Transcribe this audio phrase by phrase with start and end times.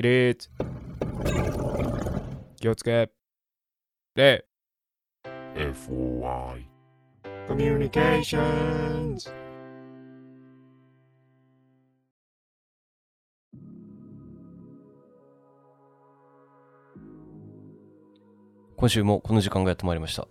[0.00, 0.50] 起立
[2.56, 3.10] 気をつけ。
[4.14, 4.46] 礼
[5.54, 6.64] FOI
[7.46, 9.30] コミュニケーションズ
[18.78, 20.26] 今週もこの時間がやってまいりました。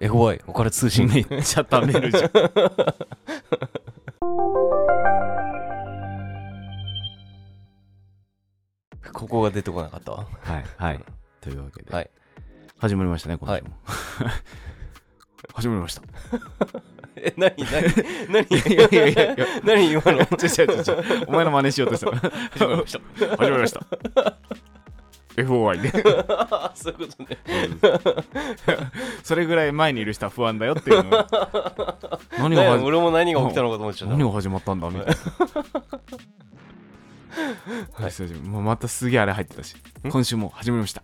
[0.00, 1.06] FOI おから通信。
[1.08, 2.30] めっちゃ貯めるじゃん。
[9.16, 11.00] ここが出てこなかったわはい、はい。
[11.40, 12.10] というわけで、はい
[12.78, 13.70] 始まりましたね、今週も。
[15.54, 16.02] 始まりました。
[17.16, 17.66] え何何
[18.28, 18.44] 何？
[18.52, 20.26] いやいやいやいや何今の？
[20.26, 22.10] ちょちょちょちょお前の真似しようとした。
[22.50, 23.00] 始まりました。
[23.18, 23.86] 始まりました。
[25.36, 25.90] FOI で。
[26.28, 27.38] あそういうことね
[29.22, 31.26] それぐらい前にいる人は不安だよっていうのを
[32.38, 35.14] 何が俺も何が起きたのかと思っちゃった何が始まったんだみたいな。
[37.92, 38.48] はい、久しぶり。
[38.48, 39.76] もうまたすげえあれ入ってたし。
[40.08, 41.02] 今週も始まりました。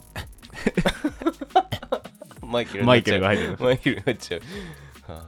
[2.46, 4.42] マイケルマイケルが入ってるマイケルになっちゃう。
[5.12, 5.26] は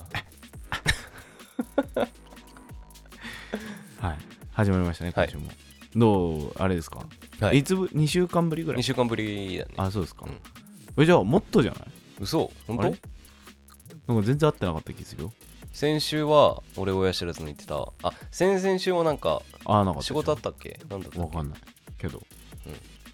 [4.01, 4.19] あはい。
[4.53, 5.29] 始まりましたねはい。
[5.31, 5.53] 今週も、
[5.97, 7.07] どうあれですか、
[7.41, 7.59] はい。
[7.59, 9.75] い、つぶ2週間ぶりぐら2い週間ぶりだね。
[9.77, 11.03] あそうですか、うん。
[11.03, 11.83] えじゃあもっとじゃない？
[12.21, 12.51] 嘘？
[12.67, 12.83] 本当？
[12.83, 15.33] なんか全然合ってなかった気するよ
[15.75, 17.75] 先週は俺親知らずの言ってた。
[18.05, 20.79] あ先々週もなんかああなんか仕事あったっけ？
[20.89, 21.19] なんだっけ？
[21.19, 21.59] わかんない
[21.99, 22.23] けど、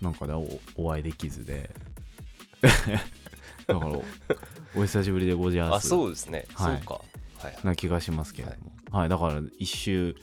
[0.02, 1.70] なんかねおお会いできずで。
[3.66, 4.04] だからお
[4.76, 5.88] お久しぶりでごじゃあす。
[5.88, 7.00] そうですね、はいそうか。
[7.38, 7.58] はい。
[7.64, 8.72] な気がしますけれども。
[8.92, 10.14] はい、だから一週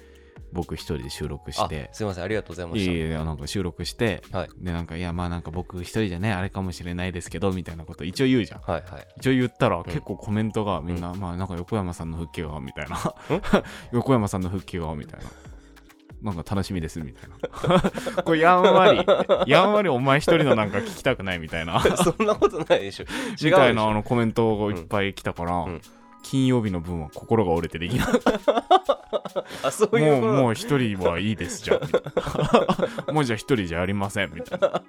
[0.52, 2.24] 僕一人で収録しあてすいません。
[2.24, 4.22] ありがとうございまいしやいやなんか収録して。
[4.32, 4.50] たはい。
[4.58, 8.62] でなんかいやまあなんか僕一人じゃねあれかもしれないですけどみたいなこと一応言うじゃん。
[8.62, 9.08] はいはい。
[9.18, 12.98] 一応言ったら結構コメントがみんな、まあなんか横山さんの復帰がみたいな。
[13.92, 15.26] 横山さんの復帰がみたいな。
[16.22, 18.22] なんか楽しみですみたいな。
[18.24, 19.06] これやんわり
[19.52, 21.80] やんわりお前一人のなんか聞きたくないみたいな。
[21.98, 23.04] そんなことないでしょ。
[23.04, 25.82] 違うみたいなあょのコメントがいっぱい来たから、うん
[26.30, 28.08] 金曜日の分は心が折れてできない
[29.64, 31.86] あそういうもうもう一人はいいですじゃあ。
[31.86, 32.02] みたい
[33.08, 34.84] なもうじゃあ一人じゃありませんみたいな。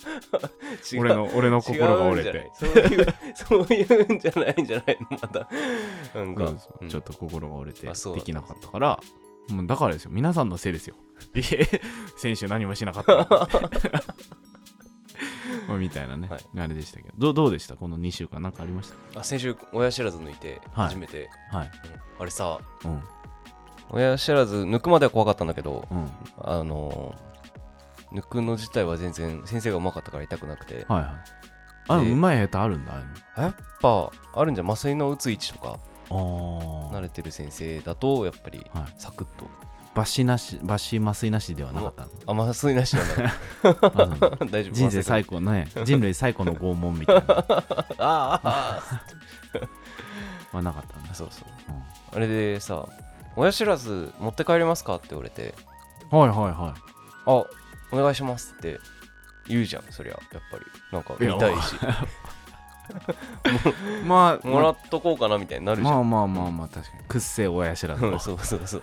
[0.99, 2.51] 俺の俺の心が折れて。
[2.55, 3.07] そういう
[3.37, 5.49] そういうんじゃないんじゃないのまた
[6.15, 6.85] なんか、そう。
[6.85, 6.89] ん。
[6.89, 8.99] ちょっと心が折れてできなかったから。
[9.49, 10.11] もうだからですよ。
[10.13, 10.97] 皆さんのせいですよ。
[12.17, 13.71] 先週何もしなかったの
[15.69, 16.41] まあみたいなね、はい。
[16.59, 17.15] あれでしたけど。
[17.19, 17.77] どうどうでした？
[17.77, 18.41] この2週間。
[18.43, 20.89] 何かありましあ先週親知らず抜いてはい。
[20.89, 21.67] 初めて、たはい。
[21.67, 22.23] うん。
[22.23, 23.03] あれさうん。
[23.91, 26.11] 親知らず抜くまでは怖かったんだけどうん。
[26.43, 27.29] あのー
[28.17, 30.87] 抜くの自体は全然先生がうまかったから痛くなくて。
[30.89, 31.13] はいはい。
[31.91, 33.03] あでうまい下手あるんだ
[33.37, 34.71] あやっぱあるんじゃん。
[34.71, 35.79] 麻酔の打つ位置とか。
[36.11, 38.85] 慣れてる先生だとやっぱりはい。
[38.97, 39.45] サクッと、
[40.03, 42.43] 抜歯なし抜歯麻酔なしではなかったの？
[42.43, 43.09] あ麻酔なしなん。
[43.09, 43.33] だ
[44.51, 47.23] 大丈夫人生最高のね人類最高の拷問みたいな。
[47.27, 47.45] あ
[47.99, 48.41] あ
[50.53, 51.49] あはなかったんそうそう。
[51.69, 51.83] うん。
[52.17, 52.87] あれでさ
[53.37, 55.55] 親知らず持って帰れますかって言われて。
[56.11, 56.75] はいはいは
[57.27, 57.47] あお
[57.93, 58.79] 願いしますって
[59.47, 60.65] 言うじゃんそりゃやっぱり。
[60.93, 61.75] なんか見たいし。
[61.75, 61.79] い
[64.07, 67.05] まあもらっとこうかなみたいになるじゃん、まあまあまあまあ確かに。
[67.05, 68.83] くっせえ親知らずうんそうそうそう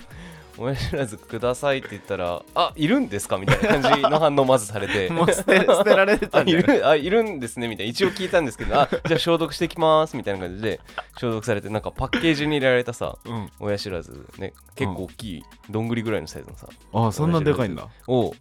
[0.57, 5.09] 親知らずくださいって言ったらあいるんですかみたいな感じの反応まずされて。
[5.15, 7.91] もう捨て捨てられてたんじゃないるあいるんですねみたいな。
[7.91, 10.79] 一応聞いたんですけどあじゃあ消毒してきますみたいな感じで
[11.17, 13.51] 消毒されてなんかパッケージに入れられたさうん。
[13.59, 17.87] 親知らずね結構大きいどんぐりぐらいのサイズのさあそんなでかいんだ。
[18.07, 18.33] を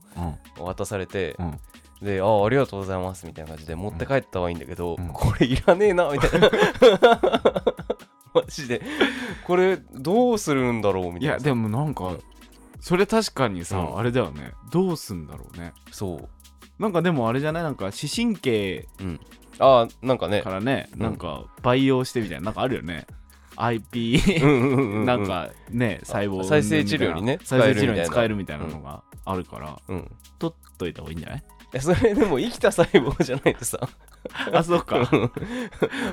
[0.59, 0.65] うん。
[0.65, 1.61] 渡されてうん。
[2.03, 5.09] であありがとうございますみたいな感じで持って帰ったはいいんだけど、うん。
[5.09, 6.51] これいらねえなみたいな
[8.41, 8.83] マジで。
[9.47, 11.27] これどうするんだろうみたいな。
[11.27, 12.17] いやでもなんか
[12.81, 13.99] それ確かにさ、うん。
[13.99, 14.53] あれだよね。
[14.71, 15.73] どうすんだろうね。
[15.91, 16.29] そう。
[16.83, 17.63] なんかでもあれじゃない？
[17.63, 18.89] なんか視神経
[19.61, 20.43] ああなんかね。
[20.43, 21.03] からね、うん。
[21.03, 22.47] なんか培養してみたいな。
[22.47, 23.07] なんかあるよね。
[23.57, 25.07] IP うんうんうんうん。
[25.07, 28.65] なんかね細胞再生治療にね再生治療に使使ええるみたいな。
[28.65, 30.11] るみたいなのがあるから、うん。
[30.41, 31.45] 取っといた方がいいんじゃない？
[31.77, 33.81] えそれでも生きた細胞じゃないとさ。
[34.53, 34.99] あそっか。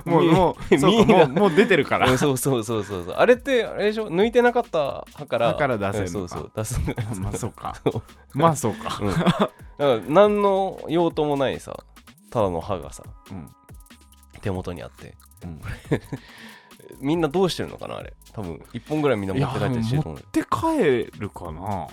[0.05, 2.09] もうみもうそうかもうもう出てるから。
[2.09, 3.13] うんそうそうそうそうそう。
[3.15, 4.07] あれってあれでしょ？
[4.09, 5.49] 抜いてなかった歯から。
[5.49, 6.35] 歯から出せるうんのか。
[6.35, 6.95] そうそう。
[6.95, 7.75] 出すまあそうか。
[7.85, 8.01] そう。
[8.33, 8.99] まあそうか。
[9.01, 9.09] うん。
[9.11, 9.45] だか
[9.77, 11.77] ら何の用途もないさ。
[12.31, 13.03] ただの歯がさ。
[13.29, 13.47] うん。
[14.41, 15.15] 手元にあって。
[15.43, 15.61] うん。
[16.99, 18.13] みんなどうしてるのかなあれ。
[18.33, 19.89] 多分1本ぐらいみんな持って帰ったりし。
[19.91, 21.87] てると思う持って帰るかな。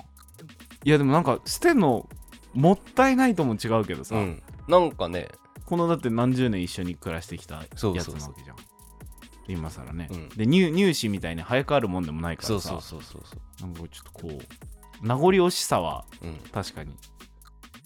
[0.84, 2.08] いやでもなんか捨てんの
[2.58, 4.42] もったいないとも違うけどさ、うん。
[4.66, 5.28] なんかね。
[5.64, 8.20] このだって何十年一緒に暮らしてきたやつなそうそう。
[8.20, 8.56] そうわけじゃん。
[9.46, 10.28] 今更ね、うん。
[10.30, 12.68] で乳乳歯みたいに生え変わるもんでもないからさ。
[12.68, 13.66] そうそうそうそうそう。
[13.66, 16.94] なんかちょっとこう名残惜しさはうん、確かに。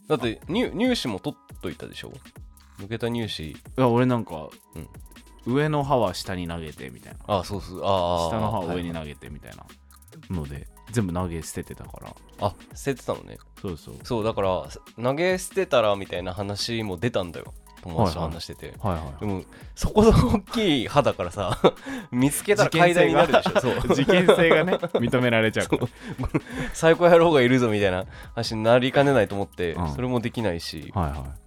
[0.09, 2.13] だって入入試も取っといたでしょ？
[2.79, 3.51] 抜けた入試。
[3.51, 4.89] いや俺なんか、うん。
[5.45, 7.19] 上の歯は下に投げてみたいな。
[7.27, 7.85] あそうそう。
[7.85, 8.77] ああ下の歯をはい。
[8.79, 9.67] 上に投げてみたいな
[10.31, 12.15] ので、全部投げ捨ててたから。
[12.41, 13.39] あ捨ててたのね。
[13.61, 13.95] そうそう。
[14.03, 14.69] そうだから
[15.03, 17.55] 投げ捨てたらみたいな話も出たんだよ。
[17.83, 19.43] 友達と話してて、はいはいでも
[19.75, 21.59] そこそこ大きい歯だからさ
[22.13, 23.59] 見つけたら階段になるでしょ。
[23.61, 23.95] そう。
[23.95, 25.69] 事件性がね認められちゃう
[26.73, 29.91] 最高野郎がいるぞみたいな話になりかねないと思って、うん。
[29.91, 30.93] それもできないし。
[30.95, 31.43] はいは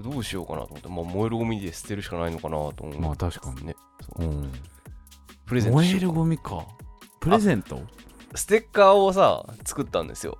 [0.00, 3.76] どうしようかなと思って、まあ、燃えるゴミで捨てるしかないのかなと思う、まあ確かにね。
[4.18, 4.26] い、う。
[4.26, 4.52] ん、
[5.46, 6.66] プレゼントし燃えるゴミか。
[7.20, 7.80] プレゼント？
[8.34, 10.38] ステッカーをさ作ったんですよ。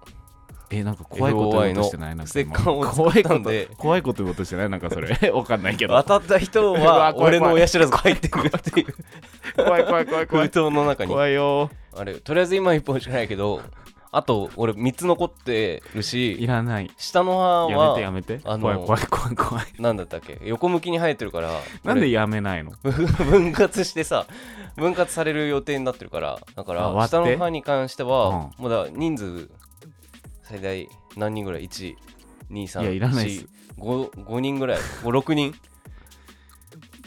[0.71, 2.17] えなんか怖いこと言おうとしてない？
[2.17, 3.67] なんかステッカーを怖いこ作ったんで。
[3.67, 4.71] と怖いこと言おうとしてない？
[4.71, 5.09] なんかそれ。
[5.31, 5.95] わかんないけど。
[6.03, 8.95] 当たった人は 俺の親知らずが入ってくるっていう。
[9.57, 11.11] 怖い怖い怖い怖封い筒の中に。
[11.13, 11.71] 怖いよ。
[11.95, 13.61] あれとりあえず今1本しかないけど
[14.15, 16.91] あと俺3つ残ってるいしらない。
[16.99, 18.41] 下の歯やめはてやめて。
[18.45, 19.65] あの怖い怖い怖い怖い。
[19.79, 20.39] なんだったっけ？
[20.45, 21.51] 横向きに生えてるから
[21.83, 22.73] なんでやめないの？
[22.85, 24.27] 俺分割してさ
[24.77, 27.17] 分割される予定になってるからだからあ割って？
[27.17, 29.51] 下の歯に関しては、もうだ人数
[30.43, 30.87] 最大
[31.17, 31.95] 何人ぐらい？1
[32.51, 33.47] 2 3いやいらないっす。
[33.79, 35.55] 5, 5人ぐらい？56人？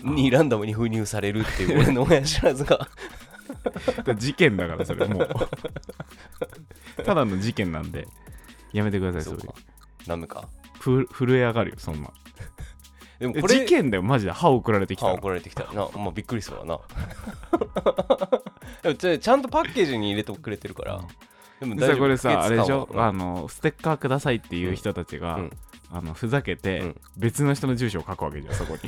[0.04, 2.88] にランダムに封入されるっていう俺の親知らずが
[4.18, 5.30] 事件だからそれもう。
[7.04, 8.08] ただの事件なんで。
[8.74, 9.38] やめてくださいそれ。
[10.06, 10.50] ダメか？
[10.80, 12.10] ふ震え上がるよそんな。
[13.20, 14.32] えでもこれ事件だよマジで。
[14.32, 15.64] 歯送られてきたら歯怒られてきた。
[15.74, 16.80] なまあびっくりするわな。
[18.84, 21.02] でもちゃんとパッケージに入れてくれてるから、
[21.62, 22.90] でもでさこれさあれでしょ？
[22.92, 23.02] うん。
[23.02, 25.52] あのステッカーくださいっていう人たちが、うん。
[25.92, 27.02] あのふざけて、うん。
[27.16, 28.80] 別の人の住所を書くわけじゃんそこに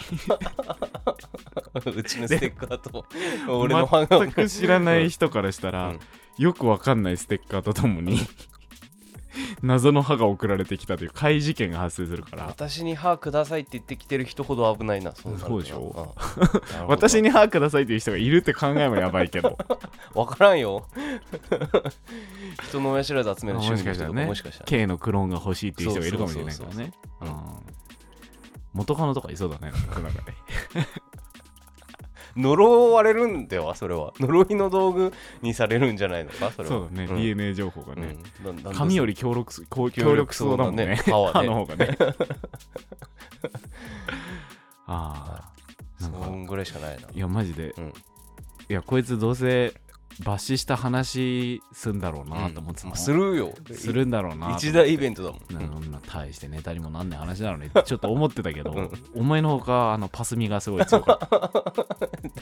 [1.86, 3.06] うちのステッカーと
[3.48, 6.00] 俺の歯が全く知らない人からしたら、うん。
[6.38, 8.20] よくわかんないステッカーとともに
[9.62, 12.46] 謎の歯が送られてきたという怪事件が発生するから。
[12.46, 16.16] 私に歯くださいって言ってきてる人ほど危ないなそうそうでしょ。
[16.88, 19.58] 私に歯くださいっていう人がいるって考えもやばいけど。
[20.14, 20.88] 分からんよ。
[22.64, 26.92] 人の親知らず集める趣も味の人とかしかしたらねもしかしたら K のクローンが欲しいっていう人がいるかもしれないからね。
[28.74, 30.88] 元カノとかいそうだねなんかね
[32.38, 34.14] 呪われるんではそれは。
[34.20, 36.76] 呪いの道具にされるんじゃないのかそれは。
[36.76, 37.18] そうだね、ん。
[37.18, 38.56] DNA 情報がね、うん。
[38.58, 40.86] だだんだん髪より強力強力そうだもんね。
[40.86, 41.34] ね歯はね。
[41.40, 41.98] 歯の方がね。
[44.90, 45.52] ああ
[46.00, 47.10] そんぐらいしかないな。
[47.14, 47.94] いやマジで、うん。
[48.70, 49.74] いやこいつどうせ
[50.22, 53.54] 抜歯した話すんだろうなと思ってたの、まあするよ。
[53.72, 55.40] するんだろうな一大イベントだもん。
[55.54, 58.92] なそんな大してネタにもなんない話なのにちょっと思ってたけど、うん。
[59.16, 61.30] お前のほかあのパスミがすごい強かっ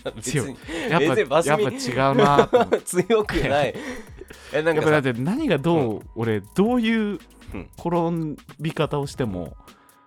[0.04, 0.12] た。
[0.12, 0.56] 別に
[0.89, 2.50] やっぱやっぱ違うな
[2.86, 3.75] 強くない。
[4.54, 7.19] えなんかさやっぱだって何がどう、俺どういう
[7.54, 9.56] うん転び方をしても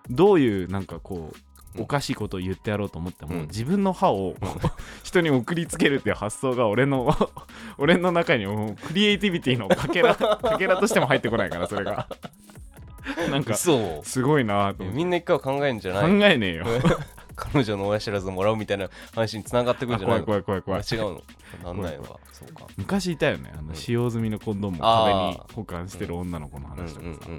[0.09, 1.33] どういうなんかこううん
[1.77, 3.41] おかしいことを言ってやろうと思っても、うん。
[3.43, 4.35] 自分の歯を
[5.03, 7.15] 人に送りつけるっていう発想が俺の
[7.77, 8.45] 俺の中に
[8.87, 12.07] クリエイティビティのかけらかけらとしても入ってこないからそれが。
[13.31, 16.33] なんかそうすごいなとみんな一回は考えんじゃ考ない？
[16.33, 16.65] えねえよ。
[17.35, 20.25] 彼女の親知らずもらうみたいな話につながってくるんあじゃないの？
[20.25, 21.09] 怖い怖い怖い怖い。
[21.09, 21.23] 違う
[21.63, 21.73] の？
[21.73, 22.65] なんないのかそうか。
[22.77, 23.51] 昔いたよね。
[23.53, 23.75] あのうん。
[23.75, 27.29] 使用済みのコンドームをあ壁ーに保管してる女の子の話とかさ、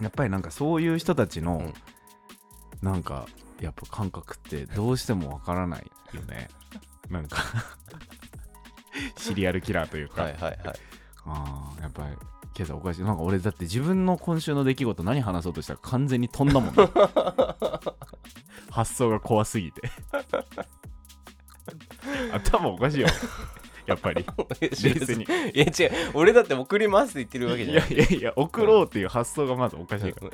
[0.00, 1.74] やっぱりなんかそういう人たちの、うん
[2.82, 3.26] なんか
[3.60, 6.48] やっぱ感覚ってどうしてもわからないよね。
[7.08, 7.38] なんか
[9.16, 10.58] シリアルキラーというか、はいはいはい。
[11.24, 12.08] あーやっぱり
[12.56, 13.02] 今朝おかしい。
[13.02, 16.90] なんか俺だって自分の今週の出来事何話そうとしたら完全に飛んだもんね。
[18.70, 19.82] 発想が怖すぎて。
[22.32, 23.06] 頭おかしいよ。
[23.86, 24.26] やっぱり。
[24.60, 25.24] 冷静に。
[25.24, 25.26] い
[25.58, 26.10] や違う。
[26.14, 30.30] 俺だって送りますって言ってるわけいじゃないやいやいや送ろうっていう発想がまずおかしいから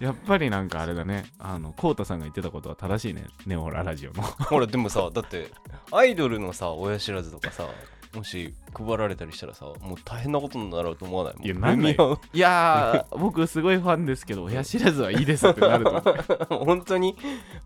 [0.00, 1.26] やっぱりなんかあれだね。
[1.38, 3.26] あのコウタさんが言ってたことは正しいね。
[3.46, 4.22] ネオララジオの。
[4.22, 5.52] ほらでもさだって
[5.92, 7.68] アイドルのさ親知らずとかさ
[8.14, 11.34] もし配られたりしたらさもう大変なことになろうと思わない？
[11.46, 11.96] いやなんない
[12.32, 16.00] やー 僕すごいファンですけど親知らずはいいですってなると
[16.64, 17.16] 本当に？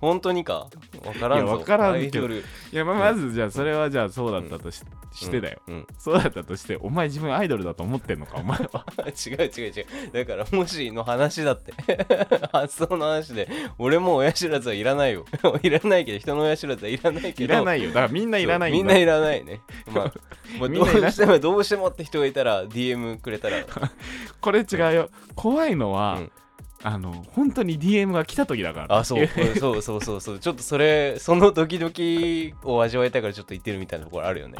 [0.00, 0.68] 本当にか？
[1.04, 1.44] わからんぞ。
[1.46, 2.04] いやわからんけど。
[2.04, 2.42] アイドルい
[2.72, 4.82] やまあまずじゃあそれはじゃあそうだったとし,、
[5.30, 5.86] てだよ、うん。
[5.98, 8.84] そうだったとしてお前自分アイドルだと思ってんのかお前は？
[9.06, 9.86] 違う違う違う。
[10.12, 11.72] だからもしの話だって
[12.52, 15.24] 発想の話で俺も親知らずはいらないよ。
[15.62, 17.54] いらないけど人の親知らずはいらないけど。
[17.54, 17.88] いらないよ。
[17.88, 18.76] だからみんないらないんだ。
[18.78, 19.60] みんないらないね。
[19.92, 20.12] まあ、
[20.58, 20.68] まあ、
[21.00, 23.64] どうしてもどうしてもって人がいたら DM くれたら。
[24.40, 25.10] これ違うよ。
[25.34, 26.32] 怖いのは、うん。
[26.86, 28.98] あの本当に DM が来た時だから。
[28.98, 29.26] あそう。
[29.58, 30.38] そうそうそうそう。
[30.38, 34.58] ちょっとそれそのドキドキを味わいたいからちょっと言ってるみたいなところあるよね。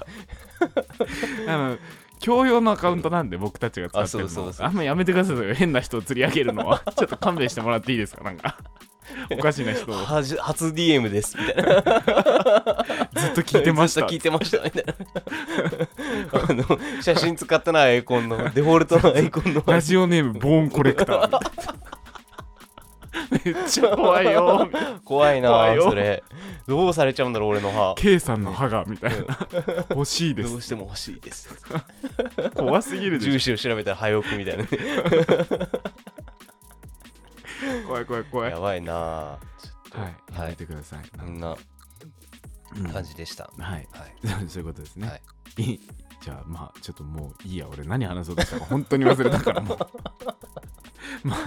[1.47, 1.79] あの
[2.21, 4.27] 共用のアカウントなんで僕たちが使ってるの。
[4.27, 4.67] あそうそうそう。
[4.67, 6.83] あんまやめてください変な人を釣り上げるのは。
[6.97, 8.25] ちょっと勘弁してもらっていいですか？
[8.25, 8.57] なんか。
[9.31, 9.95] おかしな人を。
[9.95, 11.63] はじ初 DM ですみたいな。
[13.15, 14.01] ずっと聞いてました。
[14.01, 14.95] ずっと聞いてましたみたいな。
[16.49, 19.63] あの写真使ってないアイコンのデフォルトのアイコンの。
[19.67, 21.75] ラジオネームボーンコレクターみたいな
[23.45, 24.69] めっちゃ怖いよ。
[25.05, 26.23] 怖いなそれ。
[26.67, 27.95] どうされちゃうんだろう俺の歯。
[27.97, 29.39] K さんの歯がみたいな。
[29.91, 30.51] 欲しいです。
[30.51, 31.49] どうしても欲しいです。
[32.55, 34.65] 怖すぎるで住し所を調べたら早送りみたいな
[37.87, 38.51] 怖い怖い怖い。
[38.51, 39.39] やばいな。
[39.63, 40.01] ちょっと。
[40.01, 41.57] はいやめてください、こんな
[42.77, 42.89] うん。
[42.91, 43.89] 感じでした、はい。
[43.93, 44.49] はい。
[44.49, 45.23] そういうことですね、はい。
[45.59, 45.81] いい
[46.25, 49.79] じゃあまあちょっともういいや俺何話そうとしたか本当に忘れたからもう。
[51.23, 51.39] まあ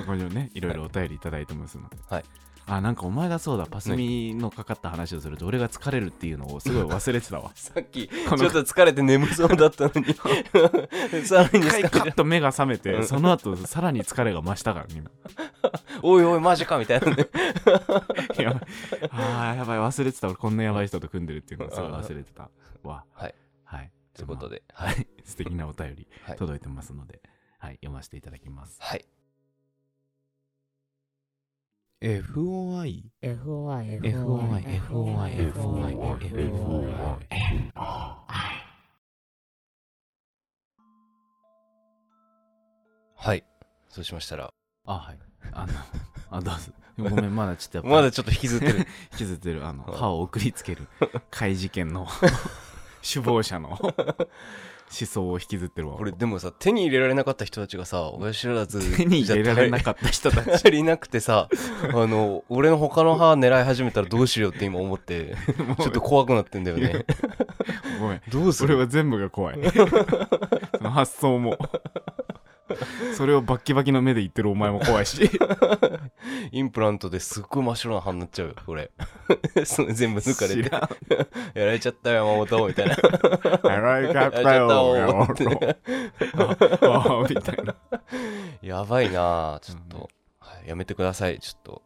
[0.00, 1.98] ここにもねいろいろお便りいただいてますので。
[2.08, 2.24] はい。
[2.66, 7.50] あなんかお前がそうだパスミのかかった話をすると俺が疲れるっていうのをすごい忘れてたわ。
[7.54, 10.14] さっきちょっと疲れて眠そうだったのに。
[11.26, 13.06] さらに疲れッと目が覚めてうん。
[13.06, 15.10] その後さらに疲れが増したからね今。
[16.02, 17.28] おいおいマジかみたいなね。
[18.38, 18.62] やばい
[19.10, 20.28] あーやばい忘れてた。
[20.28, 22.50] 俺こんなやばい人と組んでるっていうのをすごい忘れてた
[22.82, 23.04] わ。
[23.14, 23.34] はいはい
[24.18, 24.62] ということで。
[24.74, 25.06] まあはい。
[25.24, 26.36] 素敵なお便り はい。
[26.36, 27.22] 届いてますので
[27.58, 27.74] はい。
[27.76, 28.76] 読ませていただきます。
[28.82, 29.06] はい。
[32.00, 36.98] FOI FOI FOI FOI FOI FOI
[43.16, 43.44] はい。
[43.88, 44.52] そうしましたら。
[44.84, 45.18] あはい。
[45.52, 45.72] あの
[46.30, 46.72] あどうぞ。
[46.98, 48.78] ごめんまだちょっとまだちょっと引きずってる。
[49.12, 49.64] 引きずってる。
[49.64, 49.96] あのはい。
[49.96, 50.88] 歯を送りつける。
[51.30, 52.08] 怪事件の
[53.10, 53.94] 首謀者の思
[54.90, 55.96] 想を引きずってるわ。
[55.96, 60.50] これでもさ手に入れられなかった人たちがさ親知らず手に入れられなかった人たち。
[60.50, 61.48] 足りなくてさ
[61.92, 65.36] あの俺の他の歯狙い始めたらどうしようって今思って
[65.78, 67.04] ちょっと怖くなってんだよね。
[68.00, 68.22] ごめん。
[68.28, 68.68] どうする？
[68.68, 69.58] それは全部が怖い。
[70.76, 71.58] その発想も
[73.14, 75.30] それをバッキバキの目で言ってるお前も怖いし。
[76.52, 78.90] インプラントですっごい真っ白な歯になっちゃうよこれ。
[79.64, 80.64] それ全部抜かれて。
[80.64, 80.88] 知らん。
[81.58, 82.96] やられちゃったよ山本みたいな。
[83.70, 85.76] やられちゃったよやられちゃったよ。
[86.82, 87.74] ああみたいな。
[88.62, 90.10] やばいなあちょっと、
[90.40, 91.82] はいやめてくださいちょっと。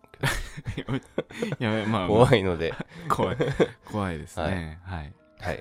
[1.59, 2.75] やめまあ怖いので。
[3.09, 3.37] 怖い
[3.91, 4.81] 怖いですね。
[4.85, 5.61] はい、はい。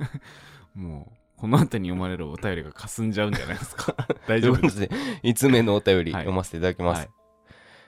[0.75, 3.95] もうこの後に読まれるお便りが霞んじゃうんじゃないですか？
[4.29, 4.75] 大丈夫です？
[4.75, 4.89] とで
[5.23, 6.21] 5つ目のお便りはい。
[6.21, 7.09] 読ませていただきます、はい。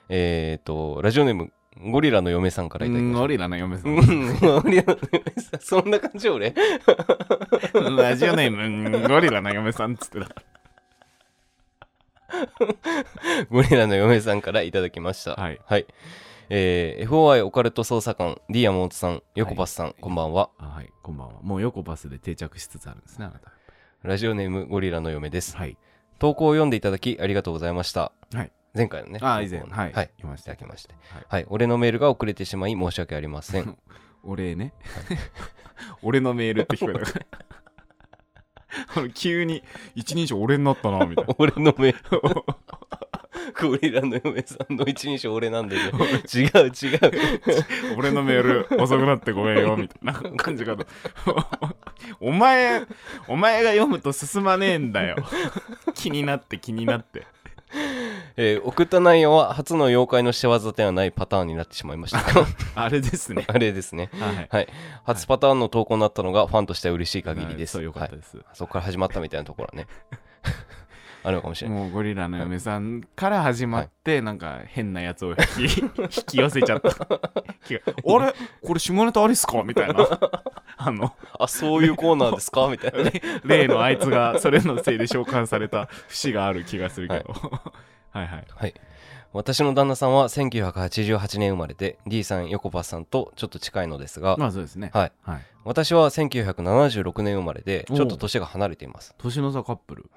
[0.08, 3.94] えっ、とラジオネームゴリラの嫁さんからいただきましゴリラの嫁さん。
[3.94, 5.60] ゴリラの嫁さん。
[5.62, 6.50] そんな感じ俺。
[6.50, 6.54] ん
[7.96, 10.28] ラジオネームうんゴリラの嫁さんっつってた。
[13.50, 15.36] ゴリラの嫁さんからいただきました。
[15.36, 15.60] はい。
[15.64, 15.86] はい
[16.50, 19.94] えー FOI オカルト捜査官 D 山本さん横パスさん、はい。
[20.00, 20.50] こんばんは。
[20.58, 21.34] あはいこんばんは。
[21.42, 23.52] もう横パスで定着しつつあるんですねあなた
[24.02, 25.56] ラジオネームゴリラの嫁です。
[25.56, 25.78] はい。
[26.18, 28.12] 投稿を読んでいただきありがとうございました。
[28.34, 28.52] はい。
[28.74, 29.92] 前回のねあ以前はい。
[29.92, 30.52] はい、来ました。
[30.52, 30.94] いただきまして。
[31.08, 31.26] はい。
[31.28, 31.46] はい。
[31.48, 33.78] 俺のメールが遅れてしまい申し訳ありません。
[34.22, 34.74] お礼ね。
[36.02, 37.26] 俺のメールって聞こえたから
[38.94, 39.62] あ の急に
[39.94, 41.34] 一人称俺になったなみたいな。
[41.38, 42.44] 俺のメール
[43.60, 47.00] ゴリラの嫁さんの一人称俺なんだけど違う違う。
[47.98, 50.86] 俺のメール遅くなってごめんよみたいな感じかと。
[52.20, 52.82] お前
[53.28, 55.16] お前が読むと進まねえんだよ。
[55.94, 57.26] 気になって気になって
[58.36, 62.20] えー送った内容は初の妖怪の仕業ではないパターンになってしまいました。
[62.74, 63.44] あれですね。
[63.46, 64.10] あれですね。
[64.18, 64.48] はい。
[64.50, 64.68] はい。
[65.04, 67.74] 初パターンの投稿になったのがファンとしては嬉しい限りです。
[67.74, 69.86] そうよかっはいたです、そこから始まったみたいなところはね。
[71.26, 71.78] あるのかもしれない。
[71.78, 75.88] もうゴリラの嫁さんから始まって、なんか変なやつを引き 引
[76.26, 76.90] き寄せちゃった。
[76.90, 77.18] あ
[77.64, 78.34] れ？
[78.62, 79.62] これ下ネタありっすか？
[79.62, 80.06] みたいな。
[80.76, 81.14] あの。
[81.38, 82.68] あそういうコーナーですか？
[82.68, 83.22] みたいなね。
[83.44, 87.70] 例のあいつがそれのせいで召喚された節がある気がするけど、はい、
[88.14, 88.74] はいはい。
[89.32, 94.90] 私の旦那さんは1988年生まれで D さん横パスさんとちょっと近いのですが、まあそうですね。
[94.94, 95.12] はい。
[95.22, 95.42] はい。
[95.64, 99.14] 私は1976年生まれでちょっと年が離れています。
[99.18, 100.10] 年の差カップル。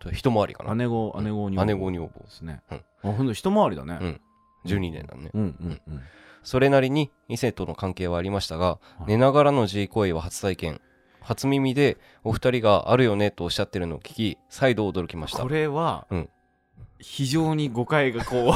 [0.00, 0.74] と一回りかな。
[0.74, 2.24] 姉子姉子に姉子女房。
[2.24, 3.10] ですね、うん。
[3.10, 3.98] あほんと一回りだね。
[4.00, 4.20] うん。
[4.66, 5.30] 12年だね。
[5.32, 6.00] うんうんうん。
[6.42, 9.04] それなりに異性との関係はありましたが、はい。
[9.06, 10.80] 寝ながらの G 行為は初体験。
[11.20, 15.42] 初耳でお二人があるよねとおっしゃってるのを聞き再度驚きました。
[15.42, 16.28] これは、うん
[16.98, 18.54] 非常に誤解がこ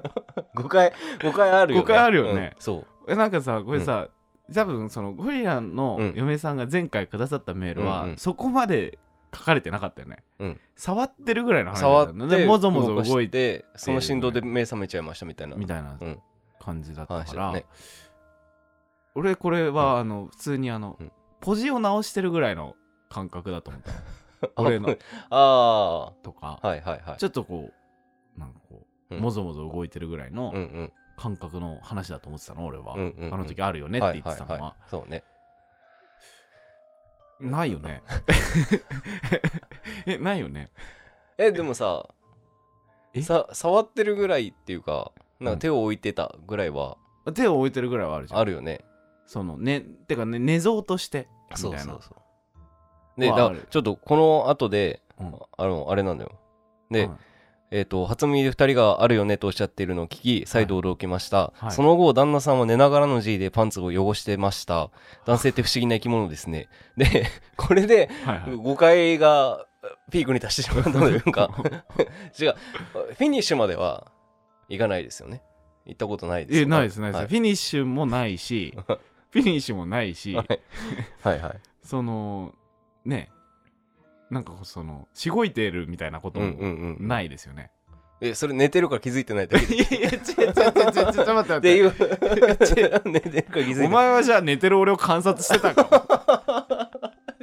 [0.54, 0.92] 誤解
[1.22, 1.82] 誤解あるよね。
[1.82, 2.52] 誤解あるよね。
[2.56, 2.78] うんそう。
[2.78, 4.08] うえなんかさこれさ、
[4.52, 6.12] 多分そのゴリラのうん。
[6.16, 8.16] 嫁さんが前回くださったメールは、うんうん。
[8.16, 8.98] そこまで
[9.34, 10.60] 書かれてなかったよね、うん。
[10.76, 13.60] 触ってるぐらいの話だ触ってもぞもぞ動いて。
[13.60, 15.56] てその振動で目覚めちゃいましたみたいな。
[15.56, 16.20] みたいなうん。
[16.60, 17.64] 感じだったから、ね。
[19.14, 21.12] 俺これは、あの普通にあの、うん。
[21.40, 22.76] ポジを直してるぐらいの
[23.08, 23.92] 感覚だと思った。
[23.92, 23.98] の
[24.56, 24.96] 俺の。
[25.30, 27.16] あとか、あはいはいはい。
[27.18, 27.79] ちょっとこう
[28.40, 29.20] なんかこう、うん。
[29.20, 30.92] もぞもぞ動いてるぐらいのうんうん。
[31.16, 33.34] 感覚の話だと思ってたの俺は、うんうんうん。
[33.34, 35.22] あの時あるよねって言ってたのは,、いいいそうね。
[37.38, 38.02] ないよね。
[40.06, 40.70] えないよね。
[41.38, 42.08] えでもさ
[43.14, 43.22] え？
[43.22, 46.96] さ触ってるぐらいっていうかなんか手を置いてたぐらいは。
[47.34, 48.40] 手を置いてるぐらいはあるじゃん。
[48.40, 48.84] あるよね、
[49.26, 51.78] そのねてかね寝相としてみたいうな。
[51.80, 52.14] そそうそ
[53.16, 53.20] う。
[53.20, 55.38] でだちょっとこの後でうん。
[55.58, 56.32] あのあれなんだよ。
[56.90, 57.18] で、はい
[57.72, 61.70] えっ、と初耳で2人があるよねとおっしゃっているのを聞き再度驚きました、はい。
[61.70, 64.90] その後旦那さんは寝ながらの G でパンツを汚してました。
[65.24, 66.68] 男性って不思議な生き物ですね。
[66.96, 68.10] で これで
[68.62, 69.66] 誤解が
[70.10, 71.50] ピークに達してしまったとい うか
[72.38, 72.54] 違う。
[72.92, 74.10] フィニッシュまでは
[74.68, 75.42] いかないですよね。
[75.86, 77.28] 行ったことないですないですないです、はい。
[77.28, 78.76] フィニッシュもないし
[79.30, 80.60] フィニッシュもないし、はい。
[81.22, 81.60] はいはい。
[81.84, 82.52] その
[83.04, 83.30] ね
[84.30, 87.70] なんかそのしごいてるみたいなことないですよね、
[88.20, 89.66] えそれ寝てるから気づいてないだけ？
[89.66, 90.52] でいやいや違う違う違う違う
[90.92, 91.82] ちょっと待って。
[93.10, 95.90] 寝てるから気づいてお前はじゃあ寝てる俺を観察してたかも。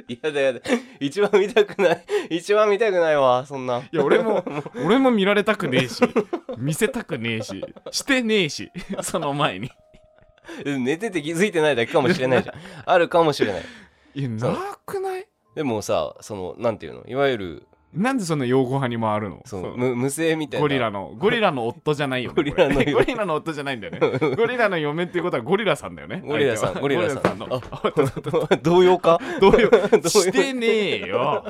[0.22, 0.60] やだやだ。
[1.00, 2.04] 一番見たくない。
[2.30, 3.80] 一番見たくないわそんな。
[3.92, 4.42] いや俺も
[4.86, 6.00] 俺も見られたくねえし。
[6.56, 7.62] 見せたくねえし。
[7.90, 8.70] してねえし。
[9.02, 9.70] その前に。
[10.64, 12.56] 寝てて気づいてないだけかもしれないじゃん。
[12.86, 13.62] あるかもしれない。
[14.14, 15.27] いやなくない？
[15.54, 17.04] でもさそのなんていうの？
[17.06, 19.42] いわゆるなんでそんな用語派に回るの？
[19.46, 19.76] そそう。
[19.76, 20.62] 無無声みたいな。
[20.62, 24.00] ゴリラのゴリラの夫じゃないよねゴリラの ゴリラの夫じゃないんだよね。
[24.36, 27.38] ゴリラの嫁っていうことはゴリラさんだよねゴリラさんゴリラさん。
[27.38, 27.48] の。
[27.50, 27.60] あ
[28.62, 29.18] 同様か？
[29.40, 30.08] どういうどういう？
[30.08, 31.44] してねえよ。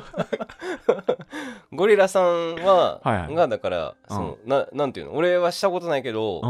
[1.73, 3.35] ゴリラさんは、はいはい。
[3.35, 5.15] がだからその、ななんていうの？
[5.15, 6.47] 俺はしたことないけど、う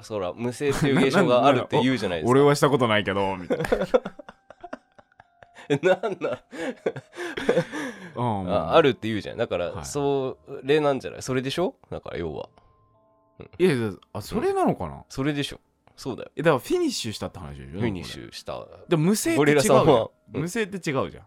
[0.00, 0.02] ん。
[0.02, 2.30] そら無声っていう現象があるって言うじゃないですか。
[2.30, 3.64] 俺はしたことないけどみたいな
[5.82, 6.44] なんだ、
[8.16, 8.50] うん。
[8.52, 9.36] ああるって言うじゃん。
[9.36, 9.84] だから、はい。
[9.84, 11.22] それなんじゃない？
[11.22, 11.74] それでしょ？
[11.90, 12.48] だから要は。
[13.58, 15.60] いやいやあそれなのかな、それでしょ。
[15.96, 16.30] そうだよ。
[16.36, 17.80] えだからフィニッシュしたって話でしょ？
[17.80, 18.66] フィニッシュした。
[18.88, 19.76] でも無声ってゴリ違うじゃん。
[19.76, 20.40] ラさんは、うん。
[20.42, 21.26] 無声って違うじゃん。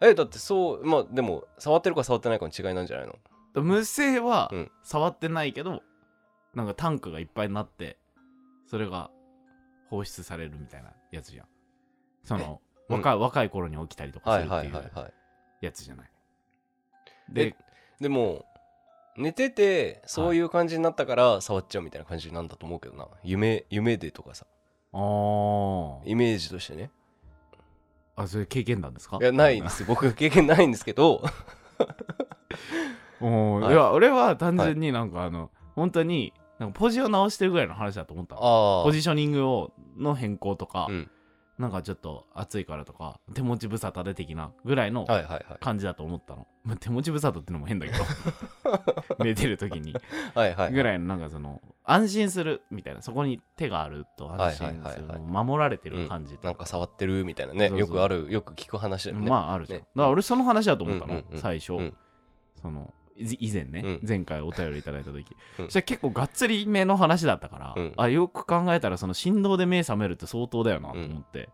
[0.00, 3.18] えだってそうまあでも触ってるか触ってないかの違いなんじゃないの？
[3.54, 4.70] で無声はうん。
[4.82, 5.82] 触ってないけど、
[6.54, 7.98] なんかタンクがいっぱいになって
[8.66, 9.10] それが
[9.90, 11.46] 放出されるみたいなやつじゃん。
[12.22, 15.12] そのうん若い若い頃に起きたりとかはいするっていうはいはいはい。
[15.60, 16.10] やつじゃない。
[17.30, 17.56] えで
[18.00, 18.44] でも
[19.16, 23.06] 寝ててそういう感じになったから触っちゃうみたいな感じなんだと思うけどな。
[23.22, 24.46] 夢夢でとかさ。
[24.92, 26.00] あー。
[26.04, 26.90] イメージとしてね。
[28.16, 29.18] あそれ経験談ですか？
[29.20, 29.84] いやないです。
[29.86, 31.22] 僕経験ないんですけど。
[33.20, 33.72] おーはい。
[33.72, 41.10] いや俺は単純になんかあの、本当になんかポジを直してるぐらいの話だと思ったポジショニングをの変更とか、うん
[41.58, 45.44] なんかちょっと暑いからとか手持ち無沙汰で的なぐらいのはいはいはい。
[45.60, 48.04] 感じだと思ったの、まあ、手持ち無沙汰ってのも変だけど
[49.24, 49.94] 寝てる時に。
[50.34, 53.02] はいはいぐらいのなんかその安心するみたいな。
[53.02, 55.44] そこに手があると安心するはいはいはいはい。
[55.44, 57.70] 守られてる感じとなんか触ってるみたいなね。
[57.76, 59.30] よくあるよく聞く話だよね。
[59.30, 59.86] まああるじゃん、ね。
[59.94, 61.96] だから俺その話だと思ったの、うんうんうん最初、うん。
[62.60, 64.00] そのい以前ね、うん。
[64.06, 65.24] 前回お便りいただいた時、
[65.58, 65.64] うん。
[65.66, 67.92] そしたら結構がっつりめの話だったから、うん。
[67.96, 71.48] あよく考えたらその振動で目覚めるって相当だよなと思って、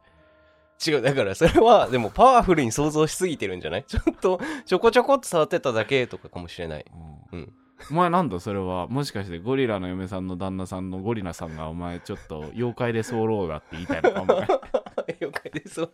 [0.86, 3.84] 違うだからそれはでもパワフルに想像しすぎてるんじゃない？
[3.88, 6.86] ちょっとちょこちょこっと触ってただけとかかもしれない。
[7.32, 7.38] うん。
[7.38, 7.52] うん。
[7.90, 8.88] お前なんだそれは？
[8.88, 14.46] もしかしてゴリラの嫁さんの旦那さんのゴリラさんがお前ちょっと妖怪で候だって言いたいのかもね
[15.20, 15.88] 了解ですその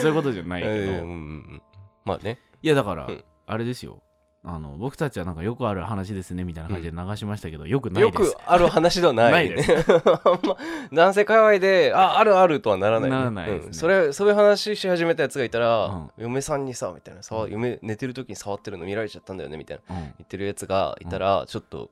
[0.00, 1.62] そういうことじゃないけど、うんうんうん
[2.06, 2.38] まあね。
[2.62, 3.24] いやだから、うん。
[3.46, 4.02] あれですよ。
[4.48, 8.32] あの僕たちはなんかよくある話ですねみたいな感じで流しましたけど、よくないよです。
[8.32, 9.72] くある話ではない,、ないです。
[9.74, 10.56] あんま
[10.92, 13.66] 男性界隈でああるあるとはならない、ね、ならないですね。
[13.66, 13.74] うん。
[13.74, 16.10] それそういう話し始めたやつがいたら、うん。
[16.16, 20.02] 嫁さんにさみたいなさ嫁寝てる時に触ってるの見られちゃったんだよねみたいなうん。
[20.02, 21.90] 言ってるやつがいたら、ちょっと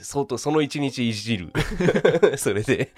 [0.00, 1.52] 相当その一日いじる。
[2.36, 2.90] それで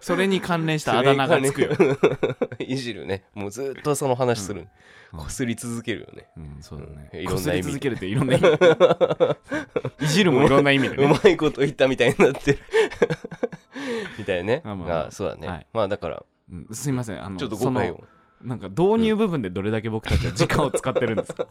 [0.00, 1.70] それに関連したあだ名がつくよ、
[2.58, 3.24] いじるね。
[3.34, 4.68] もうずっとその話する、
[5.12, 5.20] うん。
[5.20, 7.10] こすり続けるよね、うん、そうだね。
[7.12, 7.20] うん。
[7.20, 8.48] いろんな意味続けるっていろんな意味。
[10.04, 11.20] いじるもいろんな意味でうね。
[11.22, 12.58] まいこと言ったみたいになってる。
[14.18, 14.62] みたいね。
[14.64, 15.66] あそうだね、はい。
[15.72, 16.24] まあだから。
[16.50, 16.68] うん。
[16.72, 17.24] すいません。
[17.24, 17.94] あの、ちょっとそ誤解を。
[17.94, 18.04] の、
[18.42, 21.46] なんか導入部分でどれだけ僕たちは時間を使ってるんですか？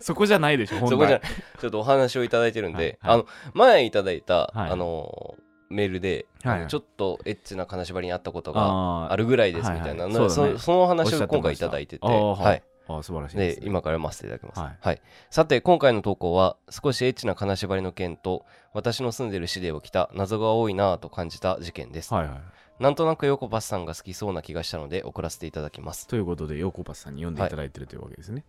[0.00, 0.90] そこじゃないでしょ、本来。
[0.90, 1.20] そこじゃ
[1.60, 2.98] ちょっとお話をいただいてるんで、はいはい。
[3.00, 4.70] あの前いただいた、はい。
[4.70, 5.36] あの
[5.70, 10.30] メールで、はいちょっとエッチな金縛りにあったことがああるぐらいですみたいな、なはいはい。
[10.30, 10.52] そね。
[10.54, 12.58] そその話を今回いただいてて、ははい。
[12.58, 13.58] い、あ素晴らしいで、ね。
[13.62, 14.78] 今から読ませていただきます、はい。
[14.80, 22.40] はい、さて今回の投稿は少しエッチな金縛りの件と私の住んでいる市で起きた謎が多いなぁと感じた事件です、はいはい。
[22.82, 26.06] なんとなくヨコパスさんが好きそうな気がしたので送らせていただきます。
[26.06, 28.44] ということでヨコパスさんに読んでいただいてるというわけですね、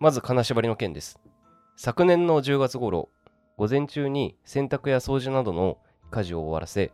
[0.00, 1.18] まず金縛りの件です。
[1.76, 3.10] 昨年の10月頃
[3.58, 5.78] 午前中に洗濯や掃除などの
[6.10, 6.92] 家事を終わらせ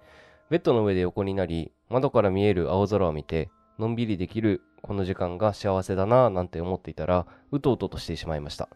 [0.50, 8.68] ベッドの上で横になり窓から見える青空を見てのんびりできるこの時間が幸せだなぁなんて思っていたらうとうととしてしまいました。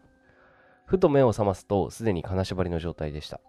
[0.85, 3.41] ふと目を覚ますとすでに金縛りの状態でした。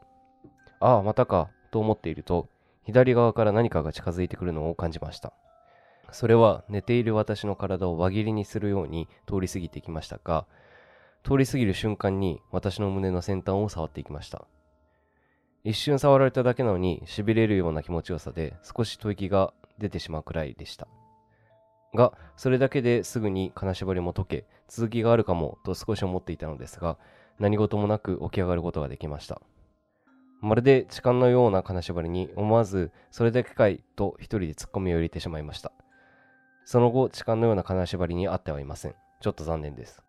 [0.80, 2.48] ああまたかと思っていると
[2.84, 5.32] 左側から何かが近づいてくるのを感じました。
[6.10, 10.46] それは寝ている私の体を輪切りにするように通り過ぎてきましたが
[11.22, 14.46] 通り過ぎる瞬間に私の胸の先端を触っていきました。
[15.68, 20.88] 一瞬触られただけなのに痺れるような気持ちよさで少し吐息が出てしまうくらいでした。
[21.94, 26.96] がそれだけですぐに金縛りも解け続きがあるかもと少し思っていたのですが
[27.38, 29.42] 何事もなく起き上がることができました。
[30.40, 35.72] まるで痴漢のような金縛りに思わずそれだけかいと一人で突っ込みを入れてしまいました。
[36.64, 38.94] その後痴漢のような金縛りにあってはいません。
[39.20, 40.02] ちょっと残念です。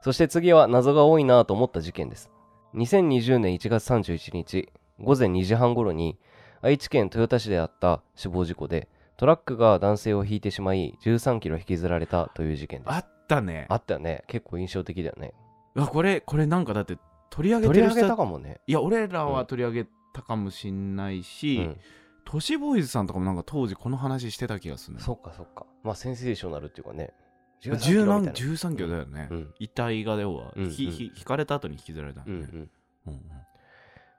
[0.00, 2.32] そして次は謎が多いなと思った事件です。
[2.74, 6.18] 2020年1月31日午前2時半頃に
[6.62, 12.92] 愛知県豊田市であった死亡事故でトラックが男性を引いてしまい13キロ引きずられたという事件です。
[12.92, 13.66] あったね。
[13.68, 14.24] あったよね。
[14.26, 15.34] 結構印象的だよね。
[15.74, 16.96] うわこれこれなんかだって
[17.30, 18.60] 取り上げ取り上げてる人たかもね。
[18.66, 21.76] いや俺らは取り上げたかもしんないうし、ん。
[22.24, 25.66] 都市ボーイズさんとかもなんか当時この話してた気がするねそっかそっか。
[25.82, 27.12] まあセンセーショナルっていうかね
[27.62, 28.52] 十13何みたいな。
[28.54, 29.54] 13キロだよね、うん。
[29.58, 30.92] 遺体が要は、うんひうん。
[30.92, 32.70] ひ引かれた後に引きずられたんだね、うんうん。
[33.06, 33.22] うんうん。